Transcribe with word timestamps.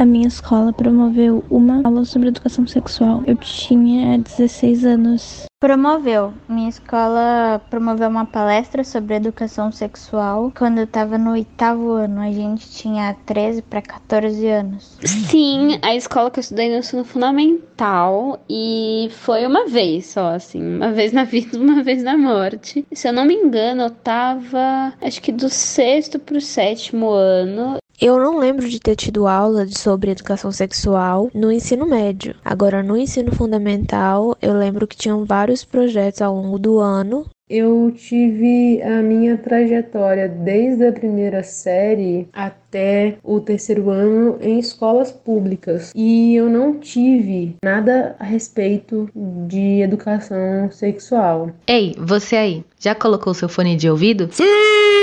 A 0.00 0.06
minha 0.06 0.28
escola 0.28 0.72
promoveu 0.72 1.44
uma 1.50 1.82
aula 1.84 2.06
sobre 2.06 2.28
educação 2.28 2.66
sexual. 2.66 3.22
Eu 3.26 3.36
tinha 3.36 4.16
16 4.16 4.86
anos. 4.86 5.44
Promoveu. 5.60 6.32
Minha 6.48 6.70
escola 6.70 7.60
promoveu 7.68 8.08
uma 8.08 8.24
palestra 8.24 8.82
sobre 8.82 9.16
educação 9.16 9.70
sexual 9.70 10.50
quando 10.56 10.78
eu 10.78 10.86
tava 10.86 11.18
no 11.18 11.32
oitavo 11.32 11.90
ano. 11.90 12.22
A 12.22 12.32
gente 12.32 12.70
tinha 12.70 13.14
13 13.26 13.60
para 13.60 13.82
14 13.82 14.46
anos. 14.46 14.96
Sim, 15.04 15.78
a 15.82 15.94
escola 15.94 16.30
que 16.30 16.38
eu 16.38 16.40
estudei 16.40 16.70
no 16.70 16.78
ensino 16.78 17.04
fundamental 17.04 18.40
e 18.48 19.10
foi 19.12 19.44
uma 19.44 19.66
vez 19.66 20.06
só, 20.06 20.28
assim, 20.30 20.76
uma 20.76 20.92
vez 20.92 21.12
na 21.12 21.24
vida, 21.24 21.58
uma 21.60 21.82
vez 21.82 22.02
na 22.02 22.16
morte. 22.16 22.86
Se 22.90 23.06
eu 23.06 23.12
não 23.12 23.26
me 23.26 23.34
engano, 23.34 23.82
eu 23.82 23.90
tava, 23.90 24.94
acho 24.98 25.20
que 25.20 25.30
do 25.30 25.50
sexto 25.50 26.18
pro 26.18 26.40
sétimo 26.40 27.10
ano. 27.10 27.76
Eu 28.00 28.18
não 28.18 28.38
lembro 28.38 28.66
de 28.66 28.80
ter 28.80 28.96
tido 28.96 29.26
aula 29.26 29.66
sobre 29.68 30.10
educação 30.10 30.50
sexual 30.50 31.30
no 31.34 31.52
ensino 31.52 31.84
médio. 31.84 32.34
Agora, 32.42 32.82
no 32.82 32.96
ensino 32.96 33.30
fundamental, 33.30 34.34
eu 34.40 34.54
lembro 34.54 34.86
que 34.86 34.96
tinham 34.96 35.26
vários 35.26 35.66
projetos 35.66 36.22
ao 36.22 36.34
longo 36.34 36.58
do 36.58 36.78
ano. 36.78 37.26
Eu 37.46 37.92
tive 37.94 38.80
a 38.80 39.02
minha 39.02 39.36
trajetória 39.36 40.28
desde 40.28 40.86
a 40.86 40.92
primeira 40.92 41.42
série 41.42 42.26
até 42.32 43.18
o 43.22 43.38
terceiro 43.38 43.90
ano 43.90 44.38
em 44.40 44.58
escolas 44.58 45.12
públicas 45.12 45.92
e 45.94 46.34
eu 46.34 46.48
não 46.48 46.78
tive 46.78 47.56
nada 47.62 48.16
a 48.18 48.24
respeito 48.24 49.10
de 49.46 49.82
educação 49.82 50.70
sexual. 50.70 51.50
Ei, 51.66 51.94
você 51.98 52.36
aí, 52.36 52.64
já 52.78 52.94
colocou 52.94 53.34
seu 53.34 53.48
fone 53.48 53.76
de 53.76 53.90
ouvido? 53.90 54.28
Sim! 54.30 54.99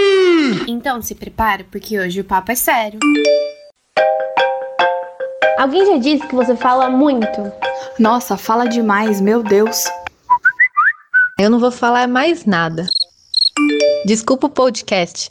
Então 0.68 1.02
se 1.02 1.16
prepare, 1.16 1.64
porque 1.66 2.00
hoje 2.00 2.22
o 2.22 2.24
papo 2.24 2.52
é 2.52 2.56
sério. 2.56 3.00
Alguém 5.58 5.86
já 5.86 5.98
disse 5.98 6.28
que 6.28 6.36
você 6.36 6.56
fala 6.56 6.90
muito? 6.90 7.52
Nossa, 8.00 8.38
fala 8.38 8.66
demais, 8.66 9.20
meu 9.20 9.42
Deus. 9.42 9.86
Eu 11.40 11.50
não 11.50 11.60
vou 11.60 11.72
falar 11.72 12.08
mais 12.08 12.46
nada. 12.46 12.86
Desculpa 14.06 14.48
o 14.48 14.50
podcast. 14.50 15.28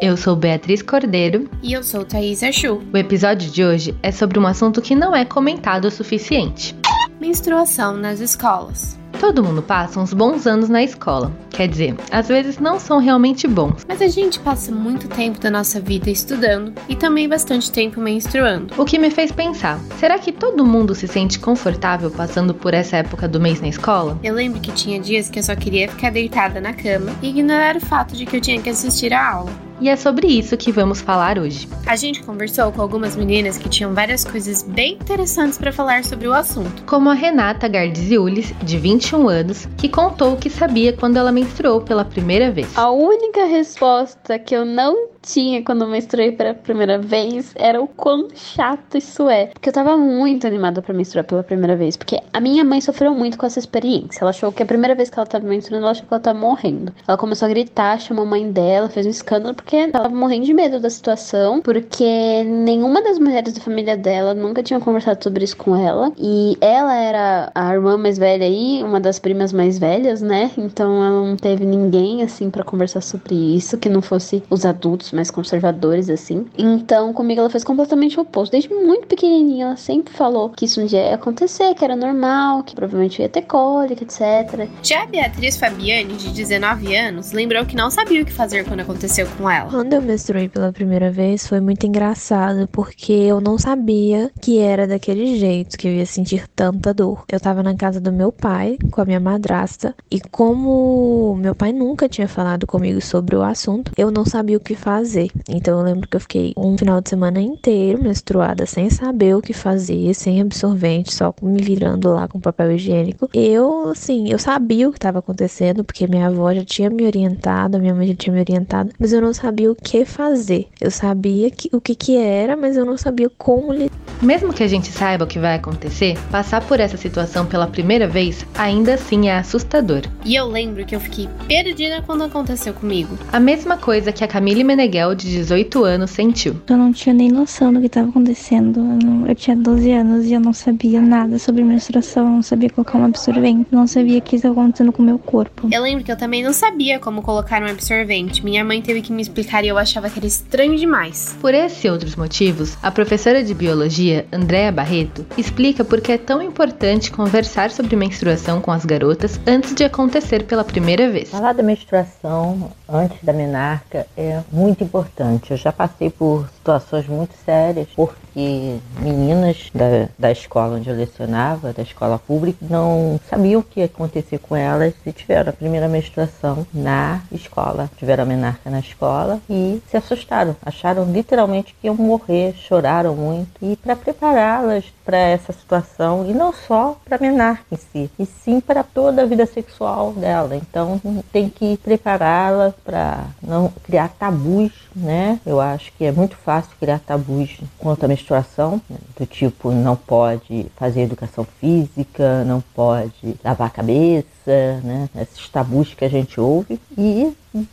Eu 0.00 0.16
sou 0.16 0.36
Beatriz 0.36 0.82
Cordeiro. 0.82 1.48
E 1.62 1.72
eu 1.72 1.82
sou 1.82 2.04
Thaís 2.04 2.42
Achu. 2.42 2.82
O 2.92 2.96
episódio 2.96 3.50
de 3.50 3.64
hoje 3.64 3.94
é 4.02 4.12
sobre 4.12 4.38
um 4.38 4.46
assunto 4.46 4.82
que 4.82 4.94
não 4.94 5.14
é 5.14 5.24
comentado 5.24 5.86
o 5.86 5.90
suficiente: 5.90 6.74
menstruação 7.20 7.96
nas 7.96 8.20
escolas. 8.20 8.98
Todo 9.20 9.42
mundo 9.42 9.62
passa 9.62 9.98
uns 9.98 10.12
bons 10.12 10.46
anos 10.46 10.68
na 10.68 10.82
escola. 10.82 11.32
Quer 11.50 11.68
dizer, 11.68 11.94
às 12.10 12.28
vezes 12.28 12.58
não 12.58 12.78
são 12.78 12.98
realmente 12.98 13.48
bons. 13.48 13.84
Mas 13.88 14.02
a 14.02 14.08
gente 14.08 14.38
passa 14.38 14.70
muito 14.70 15.08
tempo 15.08 15.40
da 15.40 15.50
nossa 15.50 15.80
vida 15.80 16.10
estudando 16.10 16.72
e 16.88 16.94
também 16.94 17.28
bastante 17.28 17.70
tempo 17.72 18.00
menstruando. 18.00 18.74
O 18.76 18.84
que 18.84 18.98
me 18.98 19.10
fez 19.10 19.32
pensar: 19.32 19.80
será 19.98 20.18
que 20.18 20.32
todo 20.32 20.66
mundo 20.66 20.94
se 20.94 21.08
sente 21.08 21.38
confortável 21.38 22.10
passando 22.10 22.54
por 22.54 22.74
essa 22.74 22.98
época 22.98 23.26
do 23.26 23.40
mês 23.40 23.60
na 23.60 23.68
escola? 23.68 24.18
Eu 24.22 24.34
lembro 24.34 24.60
que 24.60 24.72
tinha 24.72 25.00
dias 25.00 25.30
que 25.30 25.38
eu 25.38 25.42
só 25.42 25.56
queria 25.56 25.88
ficar 25.88 26.10
deitada 26.10 26.60
na 26.60 26.74
cama 26.74 27.12
e 27.22 27.30
ignorar 27.30 27.76
o 27.76 27.80
fato 27.80 28.14
de 28.14 28.26
que 28.26 28.36
eu 28.36 28.40
tinha 28.40 28.60
que 28.60 28.68
assistir 28.68 29.14
a 29.14 29.32
aula. 29.32 29.65
E 29.80 29.88
é 29.88 29.96
sobre 29.96 30.26
isso 30.26 30.56
que 30.56 30.72
vamos 30.72 31.00
falar 31.00 31.38
hoje. 31.38 31.68
A 31.86 31.96
gente 31.96 32.22
conversou 32.22 32.72
com 32.72 32.80
algumas 32.80 33.14
meninas 33.14 33.58
que 33.58 33.68
tinham 33.68 33.92
várias 33.92 34.24
coisas 34.24 34.62
bem 34.62 34.94
interessantes 34.94 35.58
para 35.58 35.72
falar 35.72 36.04
sobre 36.04 36.26
o 36.26 36.32
assunto. 36.32 36.82
Como 36.84 37.10
a 37.10 37.14
Renata 37.14 37.68
Gardziulis, 37.68 38.54
de 38.62 38.78
21 38.78 39.28
anos, 39.28 39.66
que 39.76 39.88
contou 39.88 40.32
o 40.32 40.36
que 40.36 40.48
sabia 40.48 40.92
quando 40.92 41.18
ela 41.18 41.30
menstruou 41.30 41.80
pela 41.80 42.04
primeira 42.04 42.50
vez. 42.50 42.76
A 42.76 42.90
única 42.90 43.44
resposta 43.44 44.38
que 44.38 44.54
eu 44.54 44.64
não 44.64 45.15
tinha 45.26 45.62
quando 45.62 45.82
eu 45.82 45.88
menstruei 45.88 46.32
pela 46.32 46.54
primeira 46.54 46.98
vez 46.98 47.52
era 47.56 47.82
o 47.82 47.88
quão 47.88 48.28
chato 48.34 48.96
isso 48.96 49.28
é. 49.28 49.46
Porque 49.46 49.68
eu 49.68 49.72
tava 49.72 49.96
muito 49.96 50.46
animada 50.46 50.80
para 50.80 50.94
menstruar 50.94 51.24
pela 51.24 51.42
primeira 51.42 51.74
vez. 51.74 51.96
Porque 51.96 52.20
a 52.32 52.40
minha 52.40 52.64
mãe 52.64 52.80
sofreu 52.80 53.12
muito 53.14 53.36
com 53.36 53.44
essa 53.44 53.58
experiência. 53.58 54.20
Ela 54.20 54.30
achou 54.30 54.52
que 54.52 54.62
a 54.62 54.66
primeira 54.66 54.94
vez 54.94 55.10
que 55.10 55.18
ela 55.18 55.26
tava 55.26 55.46
menstruando, 55.46 55.84
ela 55.84 55.90
achou 55.90 56.06
que 56.06 56.14
ela 56.14 56.20
tava 56.20 56.38
morrendo. 56.38 56.92
Ela 57.06 57.18
começou 57.18 57.46
a 57.46 57.48
gritar, 57.48 57.98
chamou 58.00 58.24
a 58.24 58.28
mãe 58.28 58.50
dela, 58.50 58.88
fez 58.88 59.04
um 59.06 59.10
escândalo, 59.10 59.54
porque 59.54 59.76
ela 59.76 59.92
tava 59.92 60.08
morrendo 60.08 60.46
de 60.46 60.54
medo 60.54 60.78
da 60.78 60.88
situação. 60.88 61.60
Porque 61.60 62.44
nenhuma 62.44 63.02
das 63.02 63.18
mulheres 63.18 63.52
da 63.52 63.60
família 63.60 63.96
dela 63.96 64.32
nunca 64.32 64.62
tinha 64.62 64.78
conversado 64.78 65.22
sobre 65.22 65.44
isso 65.44 65.56
com 65.56 65.74
ela. 65.74 66.12
E 66.16 66.56
ela 66.60 66.94
era 66.94 67.50
a 67.54 67.74
irmã 67.74 67.96
mais 67.96 68.16
velha 68.16 68.46
aí, 68.46 68.82
uma 68.84 69.00
das 69.00 69.18
primas 69.18 69.52
mais 69.52 69.78
velhas, 69.78 70.22
né? 70.22 70.50
Então 70.56 71.04
ela 71.04 71.26
não 71.26 71.36
teve 71.36 71.64
ninguém 71.64 72.22
assim 72.22 72.48
para 72.48 72.62
conversar 72.62 73.00
sobre 73.00 73.34
isso 73.34 73.76
que 73.78 73.88
não 73.88 74.00
fosse 74.00 74.42
os 74.48 74.64
adultos 74.64 75.12
mais 75.16 75.30
conservadores, 75.30 76.08
assim. 76.08 76.46
Então, 76.56 77.12
comigo 77.12 77.40
ela 77.40 77.50
fez 77.50 77.64
completamente 77.64 78.18
o 78.18 78.22
oposto. 78.22 78.52
Desde 78.52 78.72
muito 78.72 79.06
pequenininha, 79.06 79.66
ela 79.66 79.76
sempre 79.76 80.12
falou 80.14 80.50
que 80.50 80.66
isso 80.66 80.80
um 80.80 80.86
dia 80.86 81.08
ia 81.08 81.14
acontecer, 81.14 81.74
que 81.74 81.84
era 81.84 81.96
normal, 81.96 82.62
que 82.62 82.74
provavelmente 82.74 83.20
ia 83.20 83.28
ter 83.28 83.42
cólica, 83.42 84.04
etc. 84.04 84.68
Já 84.82 85.02
a 85.02 85.06
Beatriz 85.06 85.56
Fabiane, 85.56 86.14
de 86.14 86.30
19 86.30 86.94
anos, 86.94 87.32
lembrou 87.32 87.64
que 87.64 87.74
não 87.74 87.90
sabia 87.90 88.22
o 88.22 88.26
que 88.26 88.32
fazer 88.32 88.64
quando 88.64 88.80
aconteceu 88.80 89.26
com 89.36 89.50
ela. 89.50 89.70
Quando 89.70 89.92
eu 89.92 90.02
menstruei 90.02 90.48
pela 90.48 90.72
primeira 90.72 91.10
vez, 91.10 91.46
foi 91.46 91.60
muito 91.60 91.86
engraçado, 91.86 92.68
porque 92.70 93.12
eu 93.12 93.40
não 93.40 93.58
sabia 93.58 94.30
que 94.40 94.58
era 94.58 94.86
daquele 94.86 95.38
jeito, 95.38 95.78
que 95.78 95.88
eu 95.88 95.92
ia 95.92 96.06
sentir 96.06 96.46
tanta 96.48 96.92
dor. 96.92 97.24
Eu 97.30 97.40
tava 97.40 97.62
na 97.62 97.74
casa 97.74 98.00
do 98.00 98.12
meu 98.12 98.30
pai, 98.30 98.76
com 98.90 99.00
a 99.00 99.04
minha 99.04 99.20
madrasta, 99.20 99.94
e 100.10 100.20
como 100.20 101.36
meu 101.36 101.54
pai 101.54 101.72
nunca 101.72 102.08
tinha 102.08 102.28
falado 102.28 102.66
comigo 102.66 103.00
sobre 103.00 103.36
o 103.36 103.42
assunto, 103.42 103.92
eu 103.96 104.10
não 104.10 104.24
sabia 104.24 104.56
o 104.56 104.60
que 104.60 104.74
fazer. 104.74 105.05
Então 105.48 105.78
eu 105.78 105.84
lembro 105.84 106.08
que 106.08 106.16
eu 106.16 106.20
fiquei 106.20 106.52
um 106.56 106.76
final 106.76 107.00
de 107.00 107.08
semana 107.08 107.40
inteiro 107.40 108.02
menstruada, 108.02 108.66
sem 108.66 108.90
saber 108.90 109.34
o 109.36 109.42
que 109.42 109.52
fazer, 109.52 110.14
sem 110.14 110.40
absorvente, 110.40 111.14
só 111.14 111.34
me 111.42 111.62
virando 111.62 112.12
lá 112.12 112.26
com 112.26 112.40
papel 112.40 112.72
higiênico. 112.72 113.28
Eu, 113.32 113.90
assim, 113.90 114.30
eu 114.30 114.38
sabia 114.38 114.88
o 114.88 114.92
que 114.92 114.98
estava 114.98 115.18
acontecendo, 115.18 115.84
porque 115.84 116.06
minha 116.06 116.26
avó 116.26 116.52
já 116.52 116.64
tinha 116.64 116.90
me 116.90 117.06
orientado, 117.06 117.78
minha 117.78 117.94
mãe 117.94 118.08
já 118.08 118.14
tinha 118.14 118.34
me 118.34 118.40
orientado, 118.40 118.90
mas 118.98 119.12
eu 119.12 119.20
não 119.20 119.32
sabia 119.32 119.70
o 119.70 119.74
que 119.74 120.04
fazer. 120.04 120.66
Eu 120.80 120.90
sabia 120.90 121.50
que, 121.50 121.68
o 121.72 121.80
que 121.80 121.94
que 121.94 122.16
era, 122.16 122.56
mas 122.56 122.76
eu 122.76 122.84
não 122.84 122.96
sabia 122.96 123.30
como 123.36 123.72
lidar. 123.72 123.94
Mesmo 124.22 124.52
que 124.52 124.62
a 124.62 124.68
gente 124.68 124.90
saiba 124.90 125.24
o 125.24 125.26
que 125.26 125.38
vai 125.38 125.56
acontecer, 125.56 126.18
passar 126.30 126.62
por 126.62 126.80
essa 126.80 126.96
situação 126.96 127.44
pela 127.44 127.66
primeira 127.66 128.08
vez 128.08 128.46
ainda 128.54 128.94
assim 128.94 129.28
é 129.28 129.36
assustador. 129.36 130.02
E 130.24 130.34
eu 130.34 130.46
lembro 130.46 130.84
que 130.86 130.96
eu 130.96 131.00
fiquei 131.00 131.28
perdida 131.46 132.02
quando 132.02 132.24
aconteceu 132.24 132.72
comigo. 132.72 133.18
A 133.30 133.38
mesma 133.38 133.76
coisa 133.76 134.12
que 134.12 134.24
a 134.24 134.28
Camille 134.28 134.64
Meneghel, 134.96 135.14
de 135.14 135.28
18 135.28 135.84
anos, 135.84 136.10
sentiu. 136.10 136.56
Eu 136.68 136.76
não 136.76 136.92
tinha 136.92 137.14
nem 137.14 137.30
noção 137.30 137.72
do 137.72 137.80
que 137.80 137.86
estava 137.86 138.08
acontecendo. 138.08 138.80
Eu, 138.80 138.98
não, 139.08 139.26
eu, 139.26 139.34
tinha 139.34 139.56
12 139.56 139.92
anos 139.92 140.24
e 140.24 140.32
eu 140.32 140.40
não 140.40 140.52
sabia 140.52 141.00
nada 141.00 141.38
sobre 141.38 141.62
menstruação, 141.62 142.24
não 142.36 142.42
sabia 142.42 142.70
colocar 142.70 142.98
um 142.98 143.04
absorvente, 143.04 143.66
não 143.70 143.86
sabia 143.86 144.18
o 144.18 144.22
que 144.22 144.36
estava 144.36 144.54
acontecendo 144.54 144.92
com 144.92 145.02
o 145.02 145.06
meu 145.06 145.18
corpo. 145.18 145.68
Eu 145.70 145.82
lembro 145.82 146.04
que 146.04 146.10
eu 146.10 146.16
também 146.16 146.42
não 146.42 146.52
sabia 146.52 146.98
como 146.98 147.22
colocar 147.22 147.62
um 147.62 147.66
absorvente. 147.66 148.44
Minha 148.44 148.64
mãe 148.64 148.80
teve 148.80 149.02
que 149.02 149.12
me 149.12 149.20
explicar 149.20 149.64
e 149.64 149.68
eu 149.68 149.78
achava 149.78 150.08
que 150.08 150.18
era 150.18 150.26
estranho 150.26 150.76
demais. 150.76 151.36
Por 151.40 151.52
esse 151.52 151.86
e 151.86 151.90
outros 151.90 152.16
motivos, 152.16 152.76
a 152.82 152.90
professora 152.90 153.44
de 153.44 153.52
biologia, 153.54 154.26
Andréa 154.32 154.72
Barreto, 154.72 155.26
explica 155.36 155.84
por 155.84 156.00
que 156.00 156.12
é 156.12 156.18
tão 156.18 156.40
importante 156.40 157.10
conversar 157.10 157.70
sobre 157.70 157.94
menstruação 157.96 158.60
com 158.60 158.72
as 158.72 158.84
garotas 158.84 159.38
antes 159.46 159.74
de 159.74 159.84
acontecer 159.84 160.44
pela 160.44 160.64
primeira 160.64 161.10
vez. 161.10 161.30
Falar 161.30 161.52
da 161.52 161.62
menstruação 161.62 162.70
antes 162.88 163.18
da 163.22 163.32
menarca 163.32 164.06
é 164.16 164.40
muito 164.52 164.75
importante. 164.82 165.50
Eu 165.50 165.56
já 165.56 165.72
passei 165.72 166.10
por 166.10 166.48
situações 166.66 167.06
muito 167.06 167.32
sérias, 167.44 167.86
porque 167.94 168.78
meninas 168.98 169.70
da, 169.72 170.08
da 170.18 170.32
escola 170.32 170.76
onde 170.76 170.90
eu 170.90 170.96
lecionava, 170.96 171.72
da 171.72 171.82
escola 171.82 172.18
pública, 172.18 172.58
não 172.68 173.20
sabiam 173.30 173.60
o 173.60 173.62
que 173.62 173.80
ia 173.80 173.86
acontecer 173.86 174.38
com 174.38 174.56
elas 174.56 174.92
se 175.04 175.12
tiveram 175.12 175.50
a 175.50 175.52
primeira 175.52 175.86
menstruação 175.86 176.66
na 176.74 177.22
escola. 177.30 177.88
Tiveram 177.96 178.24
a 178.24 178.26
menarca 178.26 178.68
na 178.68 178.80
escola 178.80 179.40
e 179.48 179.80
se 179.88 179.96
assustaram, 179.96 180.56
acharam 180.64 181.04
literalmente 181.04 181.74
que 181.80 181.86
iam 181.86 181.94
morrer, 181.94 182.54
choraram 182.54 183.14
muito. 183.14 183.48
E 183.62 183.76
para 183.76 183.94
prepará-las 183.94 184.84
para 185.04 185.18
essa 185.18 185.52
situação, 185.52 186.26
e 186.28 186.34
não 186.34 186.52
só 186.52 186.98
para 187.04 187.16
a 187.16 187.20
menarca 187.20 187.64
em 187.70 187.76
si, 187.76 188.10
e 188.18 188.26
sim 188.26 188.58
para 188.58 188.82
toda 188.82 189.22
a 189.22 189.26
vida 189.26 189.46
sexual 189.46 190.12
dela. 190.12 190.56
Então 190.56 191.00
tem 191.32 191.48
que 191.48 191.76
prepará-la 191.76 192.74
para 192.84 193.24
não 193.40 193.72
criar 193.84 194.08
tabus, 194.08 194.72
né? 194.94 195.38
Eu 195.46 195.60
acho 195.60 195.92
que 195.92 196.04
é 196.04 196.10
muito 196.10 196.36
fácil 196.36 196.55
criar 196.62 196.98
tabus 196.98 197.58
quanto 197.78 198.04
à 198.04 198.08
menstruação, 198.08 198.80
do 199.18 199.26
tipo 199.26 199.70
não 199.70 199.96
pode 199.96 200.66
fazer 200.76 201.02
educação 201.02 201.46
física, 201.60 202.44
não 202.44 202.60
pode 202.74 203.36
lavar 203.44 203.68
a 203.68 203.70
cabeça, 203.70 204.80
né? 204.82 205.08
Esses 205.20 205.48
tabus 205.48 205.94
que 205.94 206.04
a 206.04 206.08
gente 206.08 206.40
ouve 206.40 206.80
e 206.96 207.32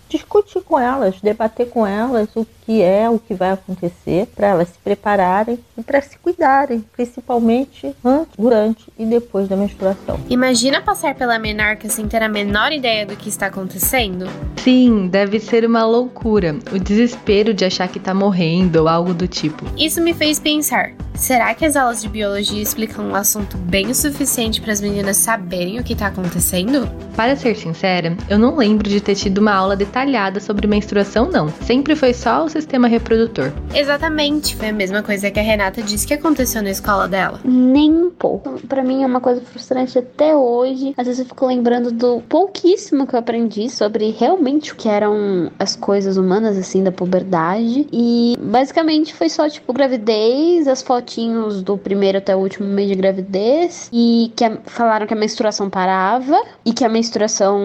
discutir 0.09 0.61
com 0.61 0.79
elas, 0.79 1.19
debater 1.21 1.69
com 1.69 1.85
elas 1.85 2.29
o 2.35 2.45
que 2.65 2.81
é, 2.81 3.09
o 3.09 3.19
que 3.19 3.33
vai 3.33 3.51
acontecer, 3.51 4.27
para 4.35 4.47
elas 4.47 4.69
se 4.69 4.79
prepararem 4.83 5.59
e 5.77 5.83
para 5.83 6.01
se 6.01 6.17
cuidarem, 6.17 6.83
principalmente 6.95 7.93
antes, 8.03 8.33
durante 8.37 8.85
e 8.97 9.05
depois 9.05 9.47
da 9.47 9.55
menstruação. 9.55 10.19
Imagina 10.29 10.81
passar 10.81 11.15
pela 11.15 11.37
menarca 11.37 11.89
sem 11.89 12.07
ter 12.07 12.23
a 12.23 12.29
menor 12.29 12.71
ideia 12.71 13.05
do 13.05 13.15
que 13.15 13.29
está 13.29 13.47
acontecendo? 13.47 14.27
Sim, 14.57 15.07
deve 15.07 15.39
ser 15.39 15.65
uma 15.65 15.85
loucura. 15.85 16.57
O 16.71 16.79
desespero 16.79 17.53
de 17.53 17.65
achar 17.65 17.87
que 17.87 17.99
tá 17.99 18.13
morrendo 18.13 18.77
ou 18.77 18.87
algo 18.87 19.13
do 19.13 19.27
tipo. 19.27 19.65
Isso 19.77 20.01
me 20.01 20.13
fez 20.13 20.39
pensar: 20.39 20.93
será 21.13 21.53
que 21.53 21.65
as 21.65 21.75
aulas 21.75 22.01
de 22.01 22.07
biologia 22.07 22.61
explicam 22.61 23.05
um 23.05 23.15
assunto 23.15 23.57
bem 23.57 23.87
o 23.87 23.95
suficiente 23.95 24.61
para 24.61 24.71
as 24.71 24.79
meninas 24.79 25.17
saberem 25.17 25.79
o 25.79 25.83
que 25.83 25.93
está 25.93 26.07
acontecendo? 26.07 26.89
Para 27.15 27.35
ser 27.35 27.55
sincera, 27.55 28.15
eu 28.29 28.37
não 28.37 28.55
lembro 28.55 28.89
de 28.89 29.01
ter 29.01 29.15
tido 29.15 29.39
uma 29.39 29.53
aula 29.53 29.72
detalhada 29.75 30.39
sobre 30.39 30.67
menstruação, 30.67 31.29
não. 31.29 31.49
Sempre 31.61 31.95
foi 31.95 32.13
só 32.13 32.45
o 32.45 32.49
sistema 32.49 32.87
reprodutor. 32.87 33.51
Exatamente, 33.73 34.55
foi 34.55 34.69
a 34.69 34.73
mesma 34.73 35.01
coisa 35.01 35.31
que 35.31 35.39
a 35.39 35.43
Renata 35.43 35.81
disse 35.81 36.05
que 36.05 36.13
aconteceu 36.13 36.61
na 36.61 36.69
escola 36.69 37.07
dela. 37.07 37.39
Nem 37.43 37.91
um 37.91 38.11
pouco. 38.11 38.59
Para 38.67 38.83
mim 38.83 39.03
é 39.03 39.05
uma 39.05 39.21
coisa 39.21 39.41
frustrante 39.41 39.97
até 39.97 40.35
hoje. 40.35 40.93
Às 40.97 41.07
vezes 41.07 41.21
eu 41.21 41.25
fico 41.25 41.45
lembrando 41.45 41.91
do 41.91 42.21
pouquíssimo 42.27 43.07
que 43.07 43.15
eu 43.15 43.19
aprendi 43.19 43.69
sobre 43.69 44.11
realmente 44.11 44.73
o 44.73 44.75
que 44.75 44.87
eram 44.87 45.51
as 45.57 45.75
coisas 45.75 46.17
humanas, 46.17 46.57
assim, 46.57 46.83
da 46.83 46.91
puberdade. 46.91 47.87
E 47.91 48.37
basicamente 48.39 49.13
foi 49.13 49.29
só, 49.29 49.49
tipo, 49.49 49.73
gravidez, 49.73 50.67
as 50.67 50.81
fotinhos 50.81 51.61
do 51.61 51.77
primeiro 51.77 52.17
até 52.17 52.35
o 52.35 52.39
último 52.39 52.67
mês 52.67 52.89
de 52.89 52.95
gravidez. 52.95 53.89
E 53.91 54.31
que 54.35 54.45
a, 54.45 54.57
falaram 54.65 55.07
que 55.07 55.13
a 55.13 55.17
menstruação 55.17 55.69
parava 55.69 56.39
e 56.65 56.73
que 56.73 56.85
a 56.85 56.89
menstruação 56.89 57.59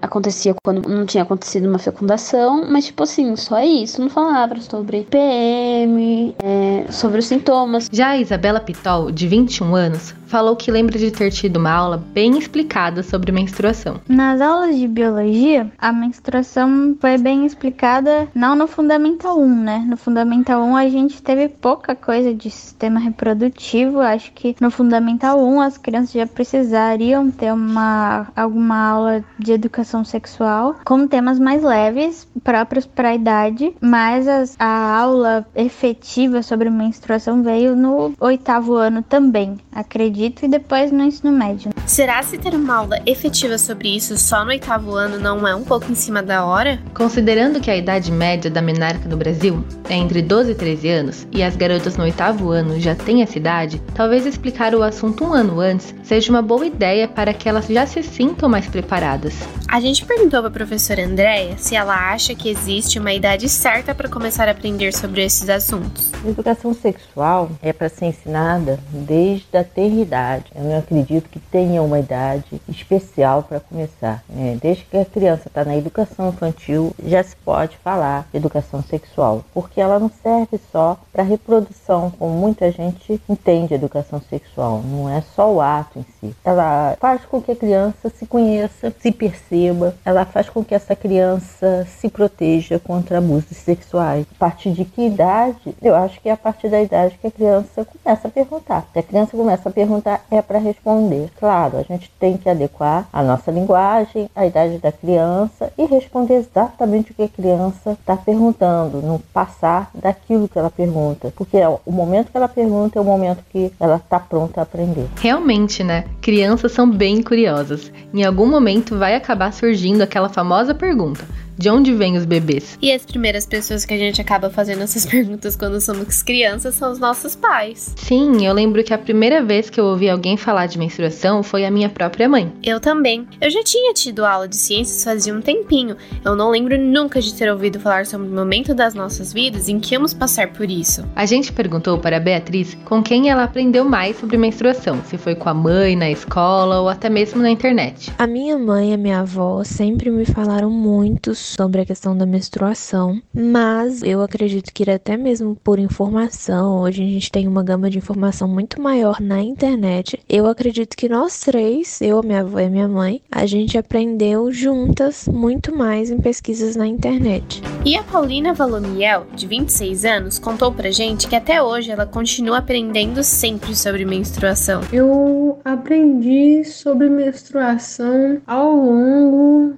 acontecia 0.00 0.54
quando 0.62 0.88
não 0.88 1.04
tinha 1.04 1.22
acontecido 1.22 1.37
uma 1.68 1.78
fecundação. 1.78 2.64
Mas, 2.68 2.86
tipo 2.86 3.02
assim, 3.02 3.34
só 3.36 3.62
isso. 3.62 4.00
Não 4.00 4.10
falavam 4.10 4.60
sobre 4.60 5.06
PM, 5.10 6.34
é, 6.42 6.90
sobre 6.90 7.18
os 7.18 7.26
sintomas. 7.26 7.88
Já 7.92 8.08
a 8.08 8.18
Isabela 8.18 8.60
Pitol, 8.60 9.10
de 9.10 9.26
21 9.26 9.74
anos, 9.74 10.14
falou 10.28 10.54
que 10.54 10.70
lembra 10.70 10.98
de 10.98 11.10
ter 11.10 11.30
tido 11.30 11.56
uma 11.56 11.72
aula 11.72 11.96
bem 11.96 12.38
explicada 12.38 13.02
sobre 13.02 13.32
menstruação. 13.32 14.00
Nas 14.08 14.40
aulas 14.40 14.76
de 14.78 14.86
biologia, 14.86 15.70
a 15.78 15.92
menstruação 15.92 16.96
foi 17.00 17.16
bem 17.18 17.46
explicada 17.46 18.28
não 18.34 18.54
no 18.54 18.68
Fundamental 18.68 19.40
1, 19.40 19.62
né? 19.62 19.86
No 19.88 19.96
Fundamental 19.96 20.62
1 20.62 20.76
a 20.76 20.88
gente 20.88 21.22
teve 21.22 21.48
pouca 21.48 21.94
coisa 21.94 22.34
de 22.34 22.50
sistema 22.50 23.00
reprodutivo. 23.00 24.00
Acho 24.00 24.30
que 24.32 24.54
no 24.60 24.70
Fundamental 24.70 25.42
1 25.42 25.60
as 25.60 25.78
crianças 25.78 26.12
já 26.12 26.26
precisariam 26.26 27.30
ter 27.30 27.52
uma 27.52 28.26
alguma 28.36 28.76
aula 28.76 29.24
de 29.38 29.52
educação 29.52 30.04
sexual 30.04 30.76
com 30.84 31.06
temas 31.06 31.38
mais 31.38 31.62
leves, 31.62 32.28
próprios 32.44 32.86
para 32.86 33.10
a 33.10 33.14
idade, 33.14 33.74
mas 33.80 34.28
as, 34.28 34.56
a 34.58 34.98
aula 34.98 35.46
efetiva 35.54 36.42
sobre 36.42 36.68
menstruação 36.68 37.42
veio 37.42 37.74
no 37.74 38.12
oitavo 38.20 38.74
ano 38.74 39.02
também, 39.02 39.56
acredito 39.72 40.17
acredito, 40.18 40.44
e 40.44 40.48
depois 40.48 40.90
no 40.90 41.04
ensino 41.04 41.32
médio. 41.32 41.70
Será 41.86 42.22
se 42.22 42.36
ter 42.36 42.54
uma 42.54 42.76
aula 42.76 43.00
efetiva 43.06 43.56
sobre 43.56 43.94
isso 43.94 44.18
só 44.18 44.44
no 44.44 44.50
oitavo 44.50 44.94
ano 44.94 45.18
não 45.18 45.46
é 45.46 45.54
um 45.54 45.64
pouco 45.64 45.90
em 45.90 45.94
cima 45.94 46.22
da 46.22 46.44
hora? 46.44 46.78
Considerando 46.92 47.60
que 47.60 47.70
a 47.70 47.76
idade 47.76 48.10
média 48.10 48.50
da 48.50 48.60
menarca 48.60 49.08
no 49.08 49.16
Brasil 49.16 49.64
é 49.88 49.94
entre 49.94 50.20
12 50.20 50.52
e 50.52 50.54
13 50.54 50.88
anos 50.88 51.26
e 51.32 51.42
as 51.42 51.56
garotas 51.56 51.96
no 51.96 52.04
oitavo 52.04 52.50
ano 52.50 52.80
já 52.80 52.94
têm 52.94 53.22
essa 53.22 53.38
idade, 53.38 53.80
talvez 53.94 54.26
explicar 54.26 54.74
o 54.74 54.82
assunto 54.82 55.24
um 55.24 55.32
ano 55.32 55.60
antes 55.60 55.94
seja 56.02 56.30
uma 56.30 56.42
boa 56.42 56.66
ideia 56.66 57.06
para 57.06 57.32
que 57.32 57.48
elas 57.48 57.66
já 57.66 57.86
se 57.86 58.02
sintam 58.02 58.48
mais 58.48 58.66
preparadas. 58.66 59.34
A 59.68 59.80
gente 59.80 60.04
perguntou 60.04 60.40
para 60.40 60.48
a 60.48 60.52
professora 60.52 61.04
Andréia 61.04 61.56
se 61.58 61.74
ela 61.74 62.12
acha 62.12 62.34
que 62.34 62.48
existe 62.48 62.98
uma 62.98 63.12
idade 63.12 63.48
certa 63.48 63.94
para 63.94 64.08
começar 64.08 64.48
a 64.48 64.52
aprender 64.52 64.92
sobre 64.92 65.22
esses 65.22 65.48
assuntos. 65.48 66.10
A 66.24 66.28
educação 66.28 66.74
sexual 66.74 67.50
é 67.62 67.72
para 67.72 67.88
ser 67.88 68.06
ensinada 68.06 68.78
desde 68.90 69.56
a 69.56 69.64
tenridade 69.64 70.07
idade. 70.08 70.50
Eu 70.54 70.64
não 70.64 70.78
acredito 70.78 71.28
que 71.28 71.38
tenha 71.38 71.82
uma 71.82 71.98
idade 71.98 72.60
especial 72.68 73.42
para 73.42 73.60
começar. 73.60 74.24
Né? 74.28 74.58
Desde 74.60 74.84
que 74.84 74.96
a 74.96 75.04
criança 75.04 75.48
está 75.48 75.64
na 75.64 75.76
educação 75.76 76.30
infantil, 76.30 76.92
já 77.04 77.22
se 77.22 77.36
pode 77.36 77.76
falar 77.78 78.26
de 78.30 78.38
educação 78.38 78.82
sexual, 78.82 79.44
porque 79.52 79.80
ela 79.80 79.98
não 79.98 80.10
serve 80.22 80.58
só 80.72 80.98
para 81.12 81.22
reprodução, 81.22 82.10
como 82.18 82.32
muita 82.32 82.70
gente 82.72 83.20
entende 83.28 83.74
educação 83.74 84.20
sexual. 84.28 84.82
Não 84.82 85.08
é 85.08 85.22
só 85.34 85.52
o 85.52 85.60
ato 85.60 85.98
em 85.98 86.06
si. 86.18 86.34
Ela 86.44 86.96
faz 86.98 87.24
com 87.24 87.40
que 87.40 87.52
a 87.52 87.56
criança 87.56 88.08
se 88.08 88.26
conheça, 88.26 88.92
se 88.98 89.12
perceba, 89.12 89.94
ela 90.04 90.24
faz 90.24 90.48
com 90.48 90.64
que 90.64 90.74
essa 90.74 90.96
criança 90.96 91.86
se 92.00 92.08
proteja 92.08 92.78
contra 92.78 93.18
abusos 93.18 93.56
sexuais. 93.56 94.26
A 94.36 94.38
partir 94.38 94.72
de 94.72 94.84
que 94.84 95.06
idade? 95.06 95.74
Eu 95.82 95.94
acho 95.94 96.20
que 96.20 96.28
é 96.28 96.32
a 96.32 96.36
partir 96.36 96.68
da 96.68 96.80
idade 96.80 97.18
que 97.20 97.26
a 97.26 97.30
criança 97.30 97.84
começa 97.84 98.28
a 98.28 98.30
perguntar. 98.30 98.88
Se 98.92 98.98
a 98.98 99.02
criança 99.02 99.36
começa 99.36 99.68
a 99.68 99.72
perguntar, 99.72 99.97
pergunta 99.98 100.20
é 100.30 100.40
para 100.40 100.58
responder. 100.58 101.30
Claro, 101.38 101.78
a 101.78 101.82
gente 101.82 102.10
tem 102.18 102.36
que 102.36 102.48
adequar 102.48 103.08
a 103.12 103.22
nossa 103.22 103.50
linguagem, 103.50 104.30
a 104.34 104.46
idade 104.46 104.78
da 104.78 104.92
criança 104.92 105.72
e 105.76 105.84
responder 105.84 106.34
exatamente 106.34 107.12
o 107.12 107.14
que 107.14 107.22
a 107.22 107.28
criança 107.28 107.92
está 107.92 108.16
perguntando, 108.16 109.02
não 109.02 109.20
passar 109.32 109.90
daquilo 109.94 110.48
que 110.48 110.58
ela 110.58 110.70
pergunta, 110.70 111.32
porque 111.36 111.56
é 111.56 111.68
o 111.68 111.92
momento 111.92 112.30
que 112.30 112.36
ela 112.36 112.48
pergunta 112.48 112.98
é 112.98 113.02
o 113.02 113.04
momento 113.04 113.42
que 113.50 113.72
ela 113.78 113.96
está 113.96 114.18
pronta 114.18 114.60
a 114.60 114.62
aprender. 114.62 115.06
Realmente, 115.20 115.82
né? 115.82 116.04
Crianças 116.20 116.72
são 116.72 116.88
bem 116.88 117.22
curiosas. 117.22 117.92
Em 118.12 118.24
algum 118.24 118.46
momento 118.46 118.96
vai 118.96 119.14
acabar 119.14 119.52
surgindo 119.52 120.02
aquela 120.02 120.28
famosa 120.28 120.74
pergunta: 120.74 121.24
de 121.58 121.68
onde 121.68 121.92
vêm 121.92 122.16
os 122.16 122.24
bebês? 122.24 122.78
E 122.80 122.92
as 122.92 123.04
primeiras 123.04 123.44
pessoas 123.44 123.84
que 123.84 123.92
a 123.92 123.98
gente 123.98 124.20
acaba 124.20 124.48
fazendo 124.48 124.82
essas 124.82 125.04
perguntas 125.06 125.56
quando 125.56 125.80
somos 125.80 126.22
crianças 126.22 126.76
são 126.76 126.92
os 126.92 126.98
nossos 126.98 127.34
pais. 127.34 127.92
Sim, 127.96 128.46
eu 128.46 128.54
lembro 128.54 128.84
que 128.84 128.94
a 128.94 128.98
primeira 128.98 129.42
vez 129.42 129.68
que 129.68 129.80
eu 129.80 129.84
ouvi 129.84 130.08
alguém 130.08 130.36
falar 130.36 130.66
de 130.66 130.78
menstruação 130.78 131.42
foi 131.42 131.64
a 131.64 131.70
minha 131.70 131.88
própria 131.88 132.28
mãe. 132.28 132.52
Eu 132.62 132.78
também. 132.78 133.26
Eu 133.40 133.50
já 133.50 133.62
tinha 133.64 133.92
tido 133.92 134.24
aula 134.24 134.46
de 134.46 134.56
ciências 134.56 135.02
fazia 135.02 135.34
um 135.34 135.40
tempinho. 135.40 135.96
Eu 136.24 136.36
não 136.36 136.50
lembro 136.50 136.78
nunca 136.78 137.20
de 137.20 137.34
ter 137.34 137.50
ouvido 137.50 137.80
falar 137.80 138.06
sobre 138.06 138.28
o 138.28 138.30
momento 138.30 138.74
das 138.74 138.94
nossas 138.94 139.32
vidas 139.32 139.68
em 139.68 139.80
que 139.80 139.94
íamos 139.94 140.14
passar 140.14 140.52
por 140.52 140.70
isso. 140.70 141.04
A 141.16 141.26
gente 141.26 141.52
perguntou 141.52 141.98
para 141.98 142.18
a 142.18 142.20
Beatriz 142.20 142.76
com 142.84 143.02
quem 143.02 143.30
ela 143.30 143.44
aprendeu 143.44 143.84
mais 143.84 144.16
sobre 144.18 144.36
menstruação, 144.36 145.02
se 145.04 145.18
foi 145.18 145.34
com 145.34 145.48
a 145.48 145.54
mãe, 145.54 145.96
na 145.96 146.10
escola 146.10 146.80
ou 146.80 146.88
até 146.88 147.08
mesmo 147.08 147.42
na 147.42 147.50
internet. 147.50 148.12
A 148.18 148.26
minha 148.26 148.58
mãe 148.58 148.90
e 148.90 148.94
a 148.94 148.96
minha 148.96 149.20
avó 149.20 149.64
sempre 149.64 150.10
me 150.10 150.24
falaram 150.24 150.70
muito 150.70 151.34
sobre 151.48 151.80
a 151.80 151.86
questão 151.86 152.16
da 152.16 152.26
menstruação, 152.26 153.20
mas 153.34 154.02
eu 154.02 154.22
acredito 154.22 154.72
que 154.72 154.88
até 154.90 155.16
mesmo 155.16 155.56
por 155.56 155.78
informação, 155.78 156.80
hoje 156.80 157.02
a 157.02 157.06
gente 157.06 157.30
tem 157.30 157.46
uma 157.46 157.62
gama 157.62 157.90
de 157.90 157.98
informação 157.98 158.48
muito 158.48 158.80
maior 158.80 159.20
na 159.20 159.40
internet. 159.42 160.18
Eu 160.28 160.46
acredito 160.46 160.96
que 160.96 161.08
nós 161.08 161.40
três, 161.40 162.00
eu, 162.00 162.22
minha 162.22 162.40
avó 162.40 162.58
e 162.58 162.70
minha 162.70 162.88
mãe, 162.88 163.20
a 163.30 163.46
gente 163.46 163.76
aprendeu 163.76 164.50
juntas 164.50 165.28
muito 165.28 165.74
mais 165.76 166.10
em 166.10 166.18
pesquisas 166.18 166.76
na 166.76 166.86
internet. 166.86 167.62
E 167.84 167.96
a 167.96 168.02
Paulina 168.02 168.52
Valomiel, 168.52 169.26
de 169.34 169.46
26 169.46 170.04
anos, 170.04 170.38
contou 170.38 170.72
pra 170.72 170.90
gente 170.90 171.28
que 171.28 171.36
até 171.36 171.62
hoje 171.62 171.90
ela 171.90 172.06
continua 172.06 172.58
aprendendo 172.58 173.22
sempre 173.22 173.74
sobre 173.74 174.04
menstruação. 174.04 174.80
Eu 174.92 175.58
aprendi 175.64 176.64
sobre 176.64 177.08
menstruação 177.08 178.40
ao 178.46 178.74
longo 178.74 179.74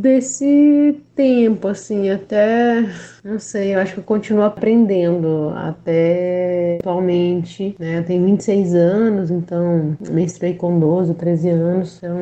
desse 0.00 1.00
tempo, 1.18 1.66
assim, 1.66 2.10
até 2.10 2.82
não 3.24 3.38
sei, 3.38 3.74
eu 3.74 3.80
acho 3.80 3.94
que 3.94 4.00
eu 4.00 4.04
continuo 4.04 4.44
aprendendo 4.44 5.52
até 5.54 6.78
atualmente, 6.80 7.74
né? 7.78 7.98
Eu 7.98 8.04
tenho 8.04 8.24
26 8.24 8.74
anos, 8.74 9.30
então 9.30 9.96
menstruei 10.10 10.54
com 10.54 10.78
12, 10.78 11.14
13 11.14 11.48
anos, 11.50 11.98
então 11.98 12.16